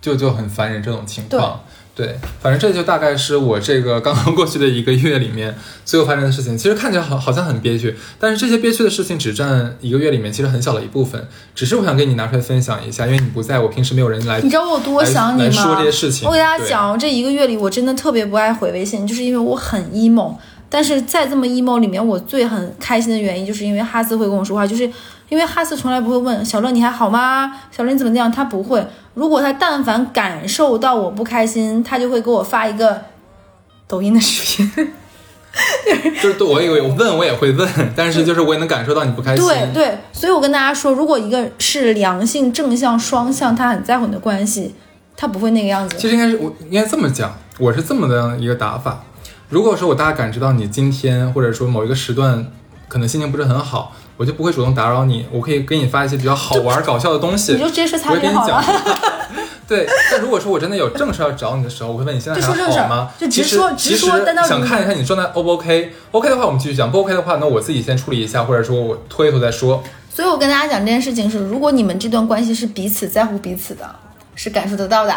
[0.00, 1.60] 就就很烦人这种情况。
[1.94, 6.56] 对，反正这就大概是我这个刚刚过去的一个月里面所有发生的事情。
[6.56, 11.28] 其实看起来好好像很憋屈，但是这些憋屈的事情只占一个月里面其实很小的一部分。
[11.54, 15.50] 只是我想跟你拿出来分享一下，因为你不在我平时没有人来你知道我有多想你吗？
[15.50, 20.34] 说这些事情我给大家对讲，这一个月里我真的特别不爱回微信，就是因为我很 emo。
[20.70, 24.90] 但是在这么 emo 里面，我最很开心的原因，就是因为哈斯会跟我说话，就是
[25.32, 27.50] 因为哈斯从来不会问小乐你还好吗？
[27.70, 28.30] 小乐你怎么样？
[28.30, 28.86] 他不会。
[29.14, 33.00] 如果他但凡感受到我不开心，他就会给我发一个
[33.88, 34.92] 抖音的视频。
[36.20, 37.66] 就是对我也我问我也会问，
[37.96, 39.42] 但是就是我也能感受到你不开心。
[39.42, 44.74] 对对，所以我跟大家说，如果一个是良性、正向、双向，他很在乎你的关系，
[45.16, 45.96] 他不会那个样子。
[45.96, 49.02] 其实应该是我应该这么讲，我是这么的一个打法。
[49.48, 52.46] 如果说我大家感知到你今天或者说某一个时段
[52.92, 57.54] 可能心情不是很好，我就不会主动打扰你，我可以给你发一些比较好玩搞笑的东西。
[57.54, 58.98] 你就直接说擦我会跟你讲边好了。
[59.66, 63.08] 对，但如果说我真的有正事要找你的时候，我会问你现在还好吗？
[63.18, 69.82] 就直说直说想看一看你状态 O 不 OK？OK 的话我们继续讲，不 OK 的话，那我自己先处理一下，或者说我拖一拖再说。
[70.14, 73.88] 所以我跟大家讲这件事情是，如果你们这段关系是彼此在乎彼此的，
[74.34, 75.16] 是感受得到的。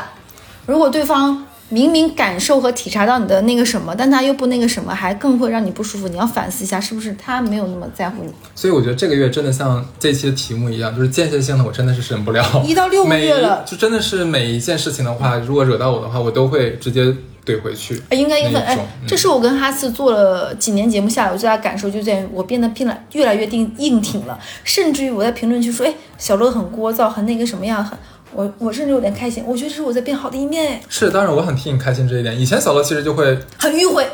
[0.66, 8.32] 如果对方明明感受和体察到你的那个什么，但他又不那个什么，还更会让你不舒服，你要反思一下，是不是他没有那么在乎你？
[8.54, 12.64] 所以我觉得这个月真的像这期的题目一样，就是间歇性的，我真的是忍不了。
[12.64, 17.04] 一到六个月了就真的是每一件事情的话，如果惹到我的话，我都会直接
[17.46, 18.00] 怼回去。
[18.10, 27.98] 哎，应该应该哎这是我跟哈斯做了几年节目下来，我最大感受就在于我变得变了越来越硬硬挺了，甚至于我在评论区说，哎，小乐很聒噪，很那个什么样，很
[28.36, 32.40] 我我甚至有点开心，我觉得这是我在变好的一面，哎，是，当然我很替你开心这一点。
[32.40, 34.06] 以前小乐其实就会，很迂回。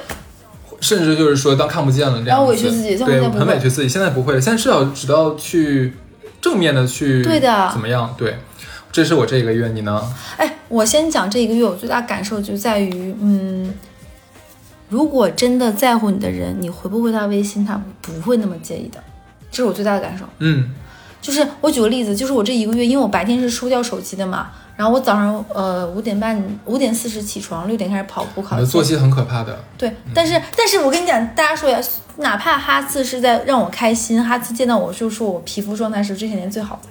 [0.79, 3.88] 甚至就是说当看不见了这样子，然后委屈自己对，不很委屈自己。
[3.88, 5.93] 现在不会了，现在至少知道去
[6.41, 8.12] 正面的去对的怎么样？
[8.17, 8.36] 对，
[8.91, 10.01] 这是我这一个月，你呢？
[10.38, 13.71] 哎，我先讲这一个月我最大感受就在于，嗯，
[14.89, 18.97] 如果真的在乎你的人，你回不回他微信，他不会那么介意的，
[19.51, 20.25] 这是我最大的感受。
[20.39, 20.71] 嗯，
[21.21, 28.55] 就是我举个例子，就是我这一个月，因为我白天是收掉手机的嘛，然后我早上呃五点半五点四十起床，六点开始跑步考试。
[28.55, 29.63] 你的作息很可怕的。
[29.77, 31.79] 对，但是但是我跟你讲，大家说呀，
[32.17, 36.89] 哪怕哈次是在让我开心，哈次见到我就说我皮肤状态是这些年最好的。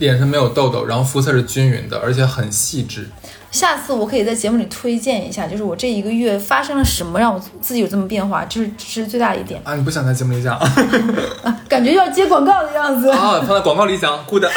[0.00, 3.08] 脸上没有痘痘，然后肤色是均匀的，而且很细致。
[3.52, 9.74] 下次我可以在节目里推荐一下，就是我这一个月发生了什么让我自己有这么变化，这是这是最大的一点啊！
[9.74, 11.60] 你不想在节目里讲啊？
[11.68, 13.10] 感觉要接广告的样子。
[13.12, 14.44] 啊，放在广告里讲，good。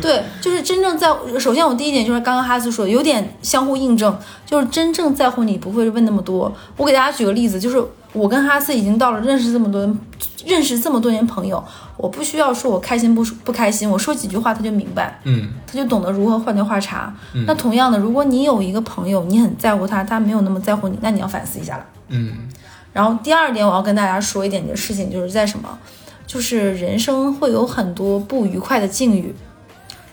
[0.00, 6.52] 对，就是真正在，首先我第一点就是刚刚哈斯说的，有点相互印证，就是真正在乎你不会问那么多。
[6.76, 9.98] 我给大家举个例子，就是我跟哈斯已经到了认识这么多人，
[10.46, 11.62] 认识这么多年朋友，
[11.96, 17.14] 我不需要说我开心不不开心，我说几句话他就明白，嗯，他就懂得如何换句话茬。
[17.46, 21.86] 那同样的，如果你有一个朋友，你很在乎他，他没有那么在乎你，那你要反思一下了。
[22.08, 22.48] 嗯。
[22.92, 25.78] 然后第二点，我要跟大家说一点的事情，就是在什么，
[26.26, 29.34] 就是人生会有很多不愉快的境遇。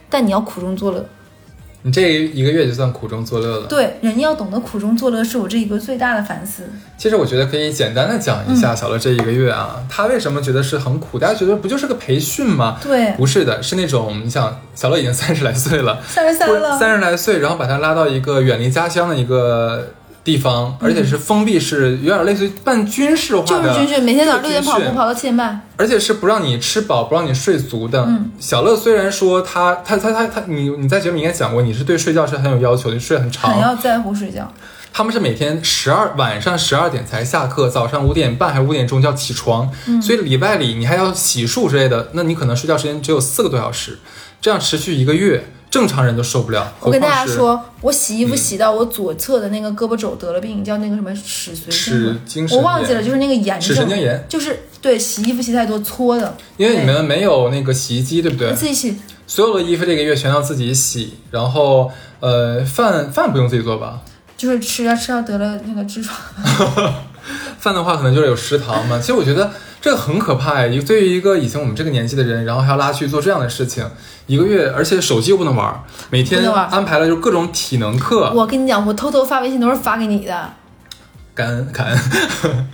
[0.10, 1.06] 但你要苦中作乐，
[1.84, 3.67] 你这一个月就算苦中作乐了。
[3.67, 6.70] 对，人要懂得苦中作乐，是我这一个最大的反思。
[6.98, 11.17] 其实我觉得可以简单的讲一下小乐这一个月啊，他为什么觉得是很苦？
[11.17, 12.78] 大家觉得不就是个培训吗？
[12.82, 19.94] 对，不是的，是那种你想，小乐已经三十来岁了，三十三了，三十来岁，然后把他拉到一个远离家乡的一个。
[20.24, 28.08] 地方，而且是封闭式，有点类似于半军事化的，就是军训，每天早上六点跑步，跑到七点半，而且是不让你吃饱，不让你睡足的。
[28.40, 34.52] 小乐虽然说他他他他他，你你在节目里应该讲过，你是对睡觉是很有要求的，睡很长，很要在乎睡觉。
[34.94, 43.98] 他们是每天十二晚上十二点才下课，早上五点半还是五点钟就要起床，所以礼拜里你还要洗漱之类的，那你可能睡觉时间只有四个多小时，
[44.42, 45.46] 这样持续一个月。
[45.72, 46.72] 正常人都受不了。
[46.82, 56.38] 我跟大家说，我洗衣服洗到我左侧的那个胳膊肘得了病，叫那个什么尺髓神，我忘记了，就是那个炎症，神经炎，就是对洗衣服洗太多搓的。
[56.58, 58.54] 因为你们没有那个洗衣机，对不对？
[58.54, 58.98] 自己洗。
[59.26, 64.02] 所有的衣服这个月全要自己洗，然后呃，饭饭不用自己做吧？
[64.36, 66.14] 就是吃啊吃啊得了那个痔疮。
[67.60, 69.00] 饭的话可能就是有食堂嘛。
[69.00, 73.86] 其实我觉得这个很可怕呀，对于一个以前我们这个年纪的人，然后还要拉去做这样的事情。
[74.28, 78.32] 一个月，而且手机又不能玩，每天安排了就各种体能课。
[78.34, 80.54] 我跟你讲，我偷偷发微信都是发给你的。
[81.34, 81.98] 感恩感恩，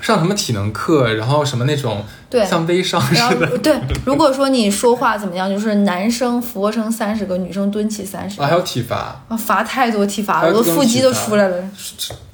[0.00, 3.58] 上什么体能课，然后什么那种，对，像微商似的。
[3.58, 8.40] 对，如果说你说话怎么样，就是男生俯卧撑三十个，女生蹲起三十。
[8.40, 11.56] 啊，还有体罚啊，罚太多体罚了，我的腹肌都出来了。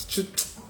[0.09, 0.23] 就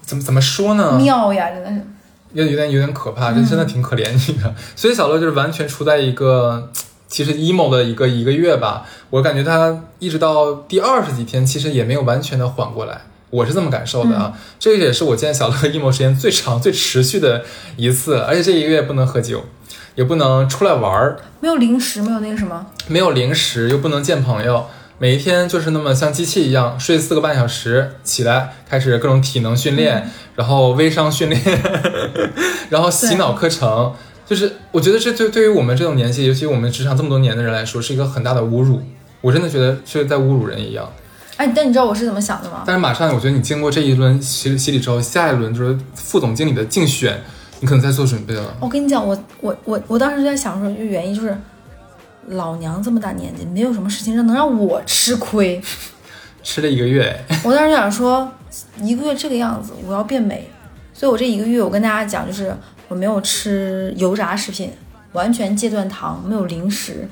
[0.09, 0.97] 怎么怎么说呢？
[0.97, 1.85] 妙呀，真的是。
[2.33, 4.55] 有有点有点可怕，这真的挺可怜你的。
[4.75, 6.71] 所以小乐就是完全处在一个。
[7.07, 14.33] 其实 emo 的一个一个月吧，我感觉他一直到第二十几天，其实也没有完全的缓过来，我是这么感受的啊。
[14.59, 17.43] 这个也是我见小乐 emo 时间最长、最持续的
[17.77, 19.43] 一次，而且这一个月不能喝酒，
[19.95, 24.67] 也不能出来玩儿，没有零食，没有那个什么，没有零食，又不能见朋友，
[24.99, 31.41] 每一天就是那么像机器一样睡四个半小时，起来开始各种体能训练，然后微商训练，
[32.69, 33.93] 然后洗脑课程。
[34.25, 38.81] 就是我觉得这对对于我们这种年纪，尤其我们职场这么多年的人来说，是一个很大的侮辱。
[39.21, 40.87] 我真的觉得是在侮辱人一样。
[41.37, 42.63] 哎，但你知道我是怎么想的吗？
[42.65, 47.19] 但是马上，我觉得你经过这一轮洗洗礼之后，下一轮就是副总经理的竞选，
[47.61, 48.53] 你可能在做准备了。
[48.59, 51.35] 我跟你讲，我我我我当时在想说，就原因就是，
[52.29, 55.61] 老娘这么大年纪，没有什么事情让能让我吃亏。
[56.41, 58.31] 吃了一个月， 我当时想说，
[58.81, 60.49] 一个月这个样子，我要变美。
[60.93, 62.55] 所以我这一个月，我跟大家讲，就是
[62.87, 64.71] 我没有吃油炸食品，
[65.13, 67.07] 完全戒断糖，没有零食。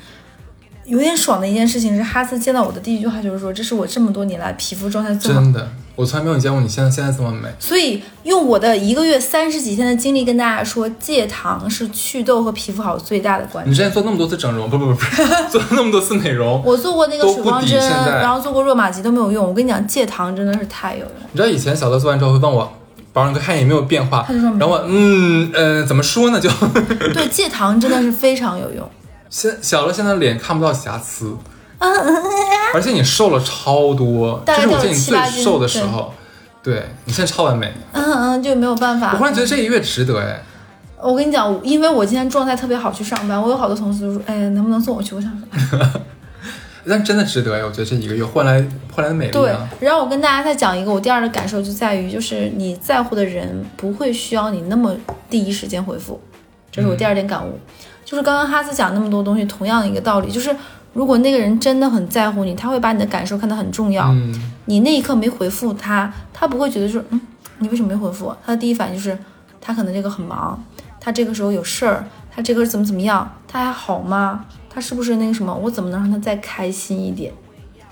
[0.86, 7.50] 有点爽的一件事情是，哈斯见到我的第一句话就是说：“这是我这么多年来皮肤状态最好。”真的，我从来没有见过你现在现在这么美。
[7.60, 13.72] 所以用我的一个月三十几天的经历跟大家说，戒糖是祛痘和皮肤好最大的关键。
[13.72, 15.06] 你之前做那么多次整容，不不不不，
[15.52, 19.46] 做那么多次美容，我做过那个水光针，然后做过热玛吉都没有用。
[19.46, 21.10] 我跟你讲，戒糖真的是太有用。
[21.34, 22.72] 你知道以前小乐做完之后会问我。
[23.14, 26.48] 保养哥看有没有变化，然后我嗯呃怎么说呢就
[27.16, 28.88] 对戒糖真的是非常有用。
[29.28, 31.36] 现小乐现在脸看不到瑕疵，
[31.80, 36.14] 而且你瘦了超多，这是我见你最瘦的时候。
[36.64, 39.14] 对你现在超完美，嗯嗯就没有办法。
[39.14, 40.42] 我忽然觉得这一个月值得哎。
[41.02, 45.92] 我跟你讲，因为我今天状态特别好去上班，我有好多同事都说，哎能不能送我去我上班？
[46.90, 47.66] 但真的值得呀！
[47.66, 48.54] 我觉得这一个月换来
[48.94, 49.32] 换来的美丽。
[49.32, 54.96] 对，然后我跟大家再讲一个我第二的感受，就在于就是你在乎的人不会需要你那么
[55.30, 56.20] 第一时间回复，
[56.72, 57.58] 这是我第二点感悟。
[58.04, 60.56] 就是刚刚哈斯讲那么多东西，同样的一个道理，就是
[60.98, 64.08] 如果那个人真的很在乎你，他会把你的感受看得很重要。
[64.08, 64.34] 嗯，
[64.66, 67.22] 你那一刻没回复他，他不会觉得说，嗯，
[67.60, 68.38] 你为什么没回复我？
[68.44, 69.16] 他的第一反应就是，
[69.62, 70.60] 他可能这个很忙，
[71.00, 72.04] 他这个时候有事儿，
[72.36, 74.46] 他这个怎么怎么样，他还好吗？
[74.72, 75.54] 他是不是那个什么？
[75.54, 77.32] 我怎么能让他再开心一点？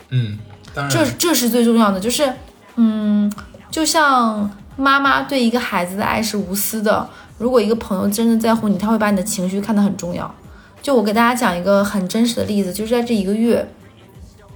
[0.10, 0.40] 嗯，
[0.74, 2.34] 当然，这这是最重要的，就是，
[2.78, 3.32] 嗯，
[3.70, 7.08] 就像妈妈对一个孩子的爱是无私的。
[7.38, 10.34] 如果一个朋友真的在乎你，他会把你的情绪看得很重要。
[10.86, 13.68] 就我给大家讲一个很真实的例子，就是在这一个月，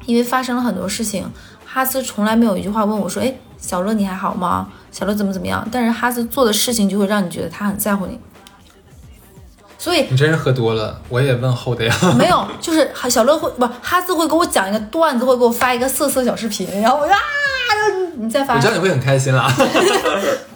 [0.05, 1.27] 因为发生了很多事情，
[1.65, 4.69] 哈斯从来没有一句话问我说：“哎，小乐你还好吗？
[4.91, 8.19] 小乐怎么怎么样？”但是哈斯做的事情就会让你觉得他很在乎你。
[9.79, 11.95] 所以你真是喝多了，我也问候的呀。
[12.15, 17.17] 没有，就是小乐会不哈斯会给我讲一个段子，会给我发一个色色小视频，然后我就啊，
[18.17, 19.51] 你再发我知道你会很开心啦。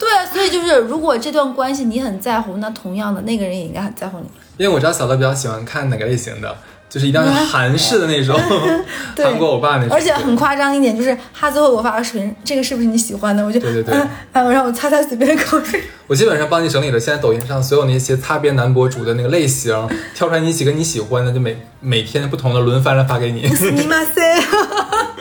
[0.54, 4.26] 就是如果这段关系你很在乎，那同样的那个人也应该很在乎你。
[4.56, 6.56] 因为我知道小乐比较喜欢看哪个类型的，
[6.88, 8.38] 就是一定要是韩式的那种，
[9.16, 9.90] 对韩国欧巴那种。
[9.90, 13.44] 而且很夸张一点，就是他最后给我发个视频，这个是不是你喜欢的？
[13.44, 15.82] 我就对对对啊， 啊让我擦擦嘴边的口水。
[16.06, 19.74] 我基本上帮你整理了现在抖音上所有那些擦边男博主的那个类型，
[20.14, 23.40] 挑出来你几个你喜欢的，就每每天不同的轮番的发给你。
[23.40, 24.40] 尼玛塞，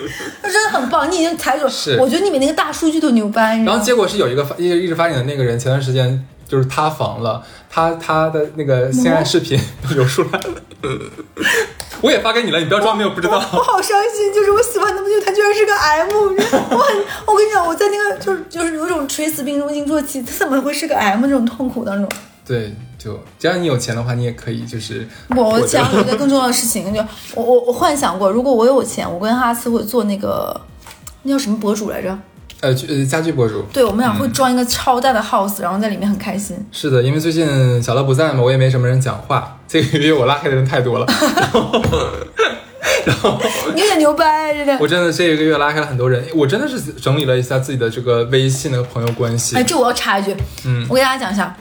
[0.43, 1.69] 真的很棒，你已经踩准。
[1.69, 3.57] 是我觉得你比那个大数据都牛掰。
[3.59, 9.59] 然后结果是有一个发一直一直发你的那个人，前段时间就是塌房了，他他的那个性爱视频
[9.95, 10.61] 流出来了，
[12.01, 13.33] 我也发给你了，你不要装没有不知道。
[13.37, 22.09] 我好伤心，就是我喜欢的不就他居然是个 M，我很，我跟你讲，我在那个就是就是有一种垂死病中惊坐起，他怎么会是个 M 这种痛苦当中？
[22.45, 26.99] 对，就只要你有钱的话，你也可以就是我我讲一个 更重要的事情，就
[27.35, 30.59] 我我我幻想过，如果我有钱，我跟哈斯会做那个
[31.23, 32.17] 那叫什么博主来着？
[32.61, 33.61] 呃去呃家居博主。
[33.73, 36.55] 对，我们俩会装一个超大的 house，、然后在里面很开心。
[36.71, 39.59] 是的，因为最近小乐不在嘛，我也没什么人讲话。
[39.67, 41.05] 这个月我拉黑的人太多了，
[43.05, 43.37] 然 后
[43.75, 44.77] 你有点牛掰，真的。
[44.79, 46.25] 我真的这一个月拉黑了很多人。
[46.33, 49.57] 我真的是整理了一下自己的这个微信的朋友关系。
[49.57, 50.33] 哎，这我要插一句，
[50.65, 51.53] 嗯我给大家讲一下，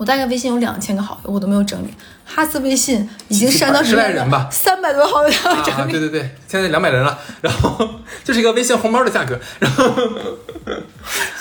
[0.00, 1.92] 我大概微信有两千个好友，我都没有整理。
[2.24, 5.30] 哈斯微信已经删到十来人吧三百多好友
[5.62, 5.92] 整理。
[5.92, 7.86] 对对对，现在两百人了，然后
[8.24, 9.92] 就是一个微信红包的价格，然后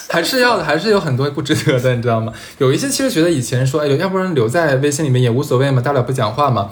[0.10, 2.34] 还是要的，还是有很多不值得的，你知道吗？
[2.58, 6.70] 有一些其实觉得以前说，哎呦，要不然留在微信里面也无所谓嘛，大不了不讲话嘛，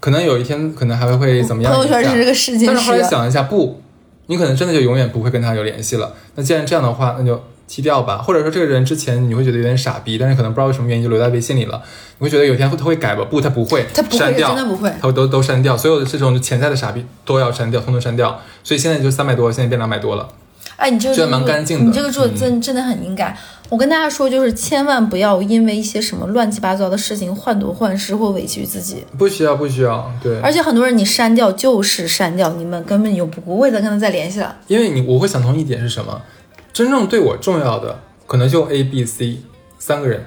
[0.00, 1.72] 可能有一天可能还会会怎么样？
[1.72, 3.80] 朋友圈是这个事情但是后来想一下，不，
[4.26, 6.14] 你可能真的就永远不会跟他有联系了。
[6.34, 8.18] 那既然这样的话，那就踢掉吧。
[8.18, 11.80] 或者说这个人之前你会觉得有点傻逼，但是可能不知道为什么原因就留在微信里了，
[12.18, 13.24] 你会觉得有一天会他会改吧？
[13.30, 18.40] 不，他不会，他不会删掉，真的不会他都都删掉，所有的这种潜在的傻逼都要删掉，通通删掉。
[18.64, 20.28] 所以现在就三百多，现在变两百多了。
[20.76, 23.36] 哎，你这个觉得蛮干净的你这个做的真真的很应该。
[23.68, 29.04] 我跟大家说，就是千万不要因为一些什么乱七八糟的事情患得患失或委屈自己。
[29.18, 34.54] 不需要，不需要，对，而且很多人你删掉就是删掉，你们根本就不会再跟他再联系了。
[34.68, 36.22] 因为你我会想通一点是什么？
[36.72, 39.38] 真正对我重要的可能就 A、B、C
[39.78, 40.24] 三个人，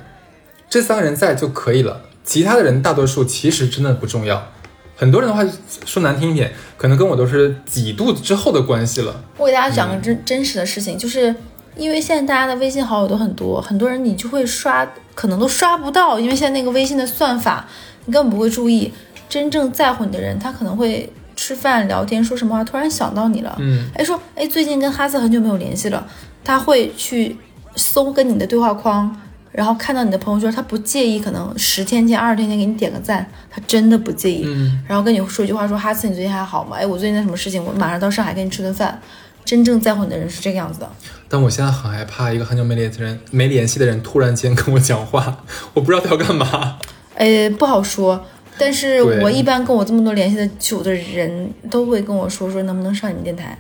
[0.69, 2.01] 这三个人在就可以了。
[2.23, 4.51] 其他的人大多数其实真的不重要。
[4.95, 5.43] 很多人的话
[5.86, 9.23] 说难听一点，可能跟我都是几度之后的关系了。
[9.38, 11.34] 我给大家讲个真、真实的事情，就是
[11.75, 17.67] 因为现在大家的微信好友都很多，很多人你就会刷，可能都刷不到，因为现在那个微信的算法，
[18.06, 18.91] 你根本不会注意。
[19.27, 26.06] 真正在乎你的人，他可能会吃饭聊天说什么话，突然想到你了，嗯，哎说，哎最近跟哈斯很久没有联系了，
[26.43, 27.36] 他会去
[27.75, 29.15] 搜跟你的对话框。
[29.51, 34.43] 然后看到你的朋友圈，他不介意，可能十天前、二十天前给你点个赞，他真的不介意。
[34.45, 36.77] 嗯，然后跟你说一句话说：“哈斯，你最近还好吗？
[36.77, 37.62] 哎，我最近在什么事情？
[37.62, 38.97] 我马上到上海跟你吃顿饭。”
[39.43, 40.89] 真正在乎你的人是这个样子的。
[41.27, 46.77] 但我现在很害怕一个很久没联系的人、没联系的人突然间跟我讲话，我不知道他要干嘛。
[47.15, 48.23] 呃， 不好说。
[48.58, 53.58] 但是我一般跟我这么多联系的久的人都会跟我说说能不能上你们电台，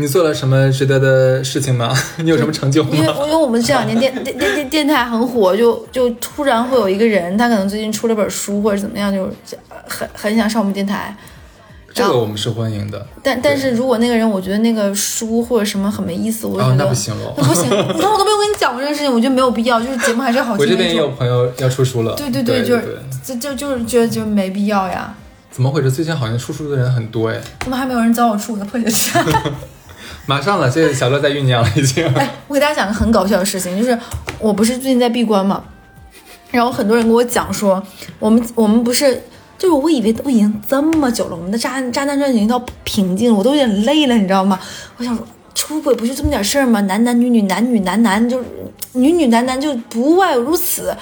[0.00, 1.94] 你做了什么值得的事情吗？
[2.18, 2.90] 你有什么成就吗？
[2.92, 9.28] 因为因为我们这两年电电电电电台很火，就就突然会有一个人，他可能最近出了本书或者怎么样，就
[9.86, 11.14] 很很想上我们电台。
[11.92, 13.04] 这个我们是欢迎的。
[13.20, 17.64] 但但是如果那个人我觉得那个书或者什么很没意思，我就觉哦得、那不行了那不行。
[17.64, 21.10] 你看我都没有跟你讲过这个事情，我觉得没有必要，就是节目还是好听为我这边也有。
[21.10, 22.14] 朋友要出书了。
[22.14, 25.12] 对对对，就是就就就是觉得就没必要呀。
[25.50, 25.90] 怎么回事？
[25.90, 27.40] 最近好像出书的人很多哎。
[27.58, 29.20] 怎么还没有人找我出我的破解圈？
[30.26, 32.06] 马上了，这小乐在酝酿了已经。
[32.14, 33.98] 哎，我给大家讲个很搞笑的事情，就是
[34.38, 35.64] 我不是最近在闭关嘛，
[36.50, 37.82] 然后很多人跟我讲说，
[38.18, 39.14] 我们我们不是，
[39.58, 44.60] 就是我以为都已经这么久了，我们的渣渣男专已经到瓶颈了，我都有点累了，你知道吗？
[44.96, 46.80] 我想说，出轨不就这么点事儿吗？
[46.82, 48.44] 男男女女，男女男男，就是
[48.92, 50.96] 女女男男，就不外如此。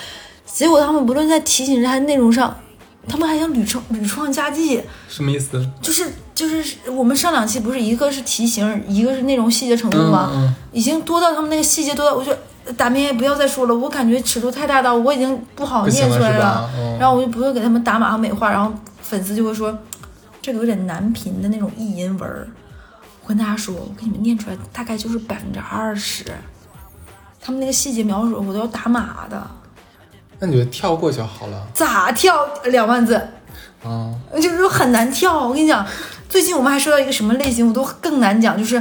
[0.47, 2.57] 结果他们不论在提醒上还是内容上，
[3.09, 4.83] 他们还想屡创屡创佳绩。
[5.09, 5.67] 什么意思？
[5.81, 10.31] 就是就是我们上两期不是一个是题型，一个是内容细节程度吗？
[10.35, 12.31] 嗯嗯已经多到他们那个细节多到，我觉
[12.65, 19.77] 得大明也不要再说了，我感觉尺度太大到我已经不好念出来是吧嗯然后我就不会给他们打码和美化，然后粉丝就会说
[20.43, 22.47] 这个有点难评的那种意淫文儿。
[23.23, 26.25] 我跟大家说，我给你们念出来大概就是百分之二十，
[27.41, 29.47] 他们那个细节描述我都要打码的，
[30.41, 33.15] 那你就跳过就好了咋跳两万字？
[33.85, 34.15] 啊。
[34.35, 35.49] 就是很难跳。
[35.49, 35.85] 我跟你讲，
[36.29, 38.81] 最近我们还说到一个什么类型，我都更难讲，就是，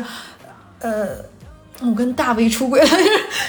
[0.80, 1.08] 呃，
[1.82, 2.90] 我跟大 V 出轨了，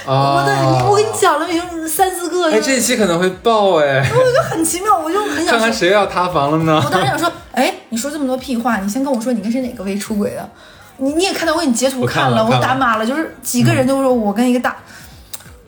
[0.06, 6.90] 我的，我跟你讲了，有三四个，啊哎，这一期可能会爆哎，我就很奇妙，我就很想看，看谁要塌房了呢我？
[6.90, 10.48] 当时想说，哎，你说这么多屁话，你先跟我说你跟谁哪个 V 出轨的？
[10.96, 14.76] 你你也看到我给你截图看了了，我打码了，就是几个人都说我跟一个大。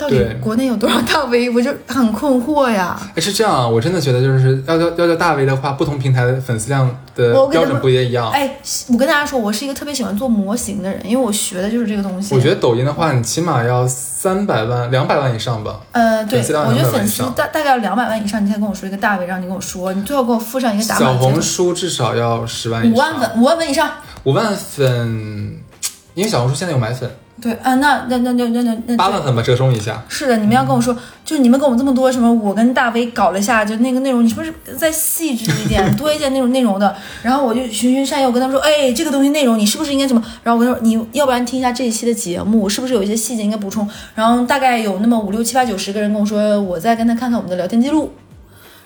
[0.00, 1.50] 到底对国内有多少大 V？
[1.50, 2.98] 我就很困惑呀。
[3.14, 8.30] 哎，是这样啊，我真的觉得就是要叫要叫大 V 的话，不同平台的粉丝量的标准不一样。
[8.30, 8.56] 哎，
[8.88, 12.34] 我跟大家说，我是一个特别喜欢做模型的人，因为我学的就是这个东西。
[12.34, 15.80] 我觉得抖音的话，你起码要三百万、两百万以上吧。
[15.92, 23.90] 呃，对，粉丝量200我觉得粉丝大大概要两百万以上，你才跟我说一个大 V，让你跟我说，你最好给我附上一个打小红书至少要十万以上，五万粉，五万粉以上。
[24.24, 25.58] 五万粉，
[26.14, 27.10] 因为小红书现在有买粉，
[27.40, 30.02] 对啊，那那那那那那那八万粉吧，折中一下。
[30.08, 36.94] 是的，你们要跟我说，就是你们跟我们这么多什么，我跟大 V 搞了一下，就那个内容，你是不是再细致一点， 多一点那种内容的？
[37.22, 40.22] 然后我就循循善诱，跟他们说，哎，这个东西内容你是不是应该怎么？
[40.42, 43.88] 然后我跟他说，你要不然听一下这一期的节目，是不是有一些细节应该补充？
[44.14, 48.12] 然后大概有那么五六七八九十个人跟我说，我再跟他看看我们的聊天记录。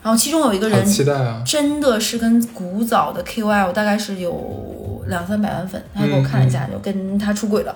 [0.03, 1.43] 然后其中有一个好人期待啊！
[1.47, 7.75] 真的是跟古早的 KOL 大概是有两三百万粉，他给我看了一下，就跟他出轨了。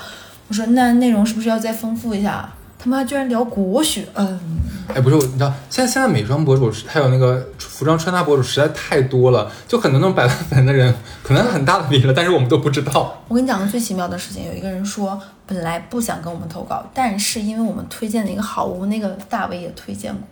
[0.48, 2.52] 我说那内容是不是要再丰富一下？
[2.80, 4.38] 他妈居然聊国学，嗯，
[4.86, 10.94] 哎，不是，我你知道，现在现在美妆博主还有那个服装穿搭博主实在太多了，就很多那种百万粉的人，
[11.24, 13.20] 可能很大的比了，但是我们都不知道。
[13.26, 20.22] 我跟你讲个最奇妙的事情，有一个人说本来不想跟我们投稿，但是因为我们推荐了一个好物，那个大 V 也推荐过，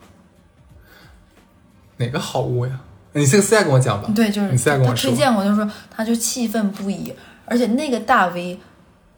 [1.96, 2.78] 哪个好物呀？
[3.12, 4.08] 你这个私下跟我讲吧。
[4.14, 5.16] 对，就是你私下跟他我说推。
[5.16, 7.12] 荐过，就是说他就气愤不已，
[7.44, 8.60] 而且那个大 V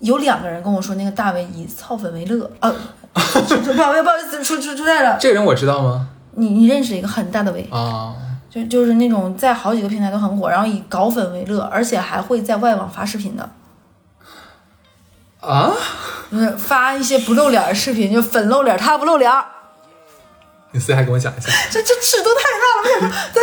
[0.01, 2.75] 有两个人跟我说，那个大 V 以操粉为乐，呃，
[3.15, 5.17] 说说不好意思，不好意思，出出出来了。
[5.21, 6.09] 这个人我知道吗？
[6.33, 8.15] 你你认识一个很大的 V，啊，
[8.49, 13.51] 就就是那种在好几个平台都很火，然后以搞粉为乐，而且还会在外网发视频的，
[15.41, 15.73] 啊，
[16.31, 19.33] 就是发一些不露脸的视频，就粉露脸，他不露脸，
[20.71, 21.51] 你私下跟我讲一下。
[21.73, 23.41] 这这尺度太大了，我想说，这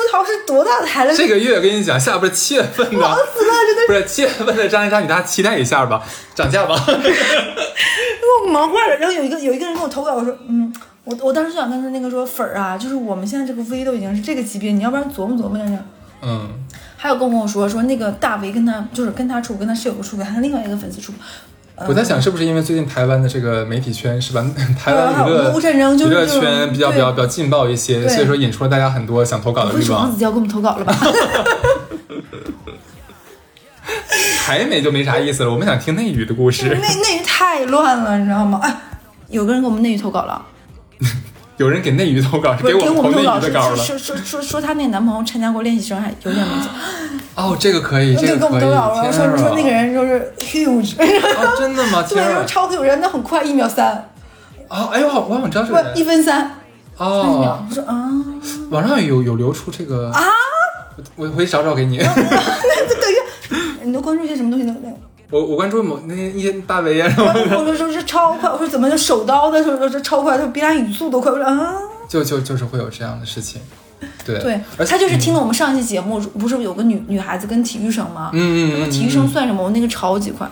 [0.00, 1.14] 出逃是多大台了？
[1.14, 6.02] 这个月跟你讲，下不是七月份的，死了，真的不是七月份的张一山，你大家期待一下吧，
[6.34, 6.76] 涨价吧。
[6.86, 8.96] 给我忙坏了。
[8.96, 10.72] 然后有一个有一个人跟我投稿，我说，嗯，
[11.04, 15.78] 我我当时就想跟他那个说粉儿啊，就是我们现在这个 V 都已经是这个级别，你要不然琢磨琢磨两下。
[16.22, 16.48] 嗯，
[16.96, 21.12] 还有跟我说说那个大 V 跟他就是跟他处，跟他室友出轨，还跟另外一个粉丝处。
[21.88, 24.44] 我在想是不是因为最近台湾的这个媒体圈是吧？
[24.78, 30.18] 台湾娱乐战争娱乐圈比较比较比较劲爆一些，所以说引出了大家很多想投稿的欲望王子。
[30.18, 30.94] 就要给我们投稿了吧？
[34.44, 36.68] 台媒就没啥意思了，我们想听内娱的故事。
[36.68, 38.60] 内内娱太乱了，你知道吗？
[38.62, 38.76] 哎，
[39.28, 40.44] 有个人给我们内娱投稿了，
[41.60, 43.76] 有人给内娱投稿，是给我们投内给我们投稿娱的稿了。
[43.76, 46.68] 说说说说说她那个男朋友参加过练习生，还有点名字，
[47.34, 48.50] 哦，这个可以，这个给我。
[48.50, 52.02] 们投稿说说啊那个人就是 huge，哦，真的吗？
[52.08, 52.46] 对！
[52.46, 54.08] 超 huge 人，那很快一秒三，
[54.68, 55.98] 啊，哎呦，我好像知道这不个人。
[55.98, 56.50] 一分三
[56.96, 58.10] 哦秒，，我说啊，
[58.70, 60.22] 网上有有流出这个啊，
[61.16, 61.98] 我我回去找找给你。
[62.00, 63.14] 那等一
[63.52, 64.74] 下，你都关注一些什么东西呢？
[65.30, 71.74] 我我关注某那一些大 V 啊然， 后我说说是超快，我说怎么就手刀的时候这超快，他比俺语速都快，我说啊。
[72.08, 73.60] 就就就是会有这样的事情。
[74.24, 78.30] 对对而，且他就是听了我们上一期节目，不是有个女女孩子跟体育生吗？
[78.32, 79.62] 嗯嗯嗯他说体育生算什么？
[79.62, 80.50] 我那个超级快。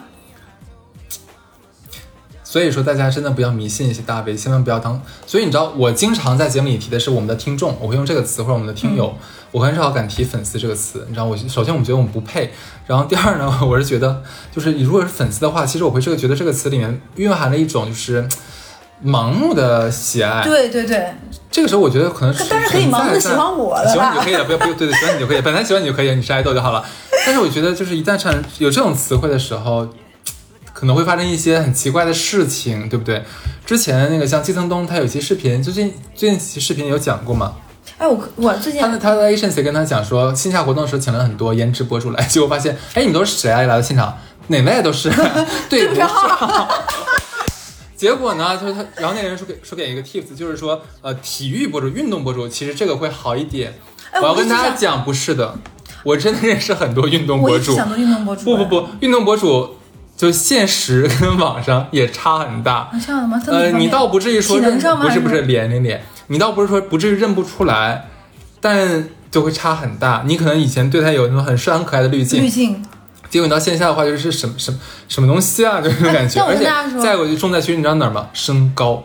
[2.51, 4.99] 所以说，大家真的不要迷信一些大 V，千万不要当。
[5.27, 9.15] 所以你知道，我经常在节目里提的是我们的听众，我会用这个词或者我们的听友，
[9.51, 11.05] 我很少敢提粉丝这个词。
[11.09, 12.51] 你知道，我首先我们觉得我们不配，
[12.87, 18.27] 然后第二呢， 我是觉得就是你如果是粉丝的话，其实我会这个觉得这个词里面蕴含了一种就是
[19.05, 20.43] 盲目的喜爱。
[20.43, 21.13] 对对对，
[21.51, 26.83] 这个时候我觉得可能是但是可以盲目的喜欢我了喜欢你就可以了，不要不要对对，喜欢你就可以，本来喜欢你就可以，你是爱豆就好了。
[27.27, 29.87] 但是我觉得就是一旦产有这种词汇的时候，
[30.79, 33.25] 可能会发生一些很奇怪的事情，对不对？
[33.67, 37.57] 之前那个像季承东，他有一期视频，最近最近期视频有讲过嘛？
[37.99, 43.61] 哎，我我最近他的他的 agency 跟他讲说，线下活动的时候请了很多颜值博主来，结果发现，哎，你们都是谁啊？
[43.63, 44.17] 来到现场，
[44.47, 45.11] 哪位都是
[45.69, 46.09] 对不上。
[47.97, 53.75] 结果呢，就是他，然后那个人说给说给一个 tips，就是说，呃，体育博主、运动博主，其实这个会好一点。
[54.13, 55.59] 哎我要跟大家讲，不是的，
[56.05, 57.75] 我真的认识很多运动博主。
[57.75, 58.45] 想做运动博主。
[58.45, 59.78] 不不不，运动博主
[60.19, 62.75] 就现实跟网上也差很大。
[62.75, 63.41] 啊，这样的吗？
[63.47, 68.09] 呃，你倒不至于说不是不是脸脸脸，你倒不是说不至于认不出来，
[68.61, 70.25] 但就会差很大。
[70.27, 72.85] 你可能以前对他有那种很帅很可爱的滤镜，滤镜。
[73.31, 76.45] 结果你到线下的话，就是什么什么什么东西啊，就是那种感觉。
[76.45, 76.65] 而且
[77.01, 78.29] 再有就重在区，你知道哪儿吗？
[78.33, 79.05] 身高，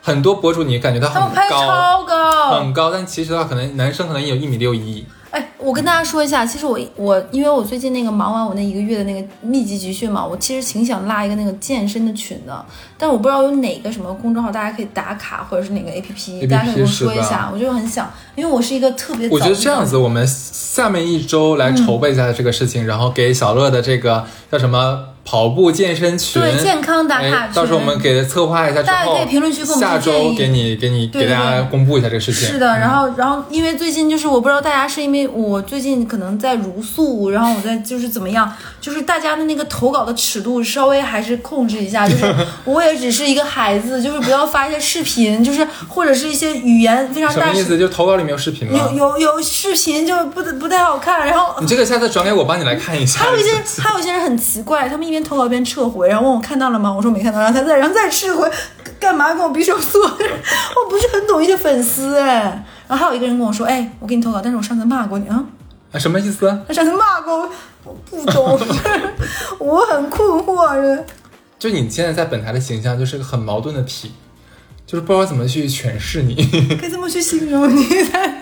[0.00, 5.04] 很多博主你感觉他很高，超高，很高，但其实的话，可能男生可能也有一米六一。
[5.66, 12.64] 哎，我跟大家说一下，其实我我因为我最近那个忙完我那一个月的那个密集集训嘛，我其实挺想拉一个那个健身的群的，
[12.96, 32.48] 但我不知道有哪个什么公众号大家可以打卡，或者是哪个 APP，, 大家可以跟我说一下，我就很想，因为我是一个特别我觉得这样子，我们下面一周来筹备一下这个事情，然后给小乐的这个叫什么跑步健身群，对健康打卡哎到时候我们给策划一下之后，大家可以评论区给我们下周给你给你给大家公布一下这个事情。
[32.48, 38.50] 是的，然后然后因为最近就是我不知道大家是因为我最近可能在如素，然后我在就是怎么样，
[38.80, 42.32] 就是大家的那个投稿的尺度稍微还是控制一下，就是
[42.64, 47.76] 我也只是一个孩子，就是不要发一些视频，就是或者是一些语言非常大什么意思？
[47.76, 48.88] 就投稿里面有视频吗？
[48.94, 53.20] 有有有视频就不不太好看，然后你这个下次转给我，帮你来看一下。
[53.20, 53.50] 还有一些
[53.82, 56.92] 还有一些人很奇怪，他们一边投稿边撤回，然后问我看到了吗？
[56.92, 58.50] 我说没看到，然后他再然后再撤回，
[59.00, 59.98] 干嘛跟我比手速？
[60.04, 62.64] 我不是很懂一些粉丝哎。
[62.86, 65.44] 然后还有一个人跟我说，哎，我给你投稿，但是我上次骂过你啊，
[65.92, 66.46] 啊什么意思？
[66.68, 67.50] 他上次骂过我，
[67.84, 68.60] 我不懂，
[69.58, 71.04] 我很困惑。
[71.58, 74.12] 就你现在在本台的形象就是个很矛盾的体，
[74.86, 76.34] 就是不知道怎么去诠释你，
[76.80, 77.86] 该怎么去形容你？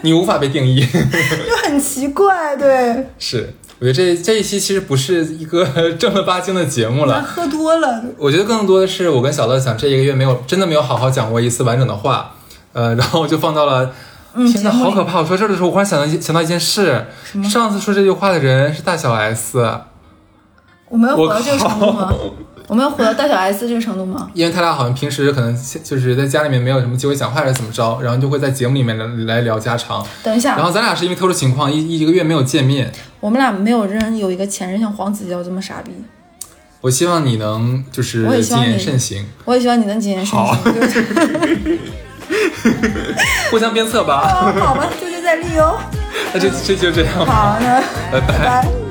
[0.02, 0.84] 你无法被定义。
[0.84, 5.66] 就很奇怪，对，是，我觉得这这一期其实不是一个
[5.98, 7.22] 正儿八经的节目了。
[7.22, 12.34] 喝多了，我觉得更多的是我跟小乐想这一个月没有真的没有好好讲过一次完整的话，
[12.72, 13.92] 呃，然后我就放到了。
[14.36, 15.20] 嗯天呐，好可怕！
[15.20, 17.06] 我说这的时候，我忽然想到一想到一件事，
[17.48, 19.58] 上次说这句话的人是大小 S，
[20.88, 22.12] 我没有活到这个我程度吗？
[22.66, 24.30] 我们要火到大小 S 这个程度吗？
[24.32, 30.04] 因为他俩好像平时可能就是在家里面没有什么机会讲话，还是怎么着，然后就会在节目里面来来聊家常。
[30.22, 32.90] 等一下，然后咱俩是因为特殊情况，一一个月没有见面，
[33.20, 35.92] 我们俩没有人有一个前任像黄子佼这么傻逼。
[36.80, 40.56] 我希望你能就是谨言慎行，我也希望你能谨言慎行。
[40.64, 41.78] 对
[43.50, 44.22] 互相鞭策吧。
[44.22, 45.78] 哦，好吧，舅舅在利哦。
[46.32, 47.80] 那这这就这样吧，好，那
[48.12, 48.38] 拜拜。
[48.38, 48.83] 拜拜。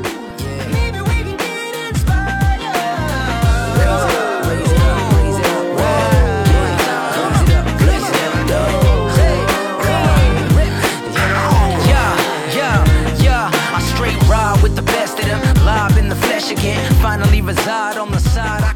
[17.45, 18.63] Reside on the side.
[18.63, 18.72] I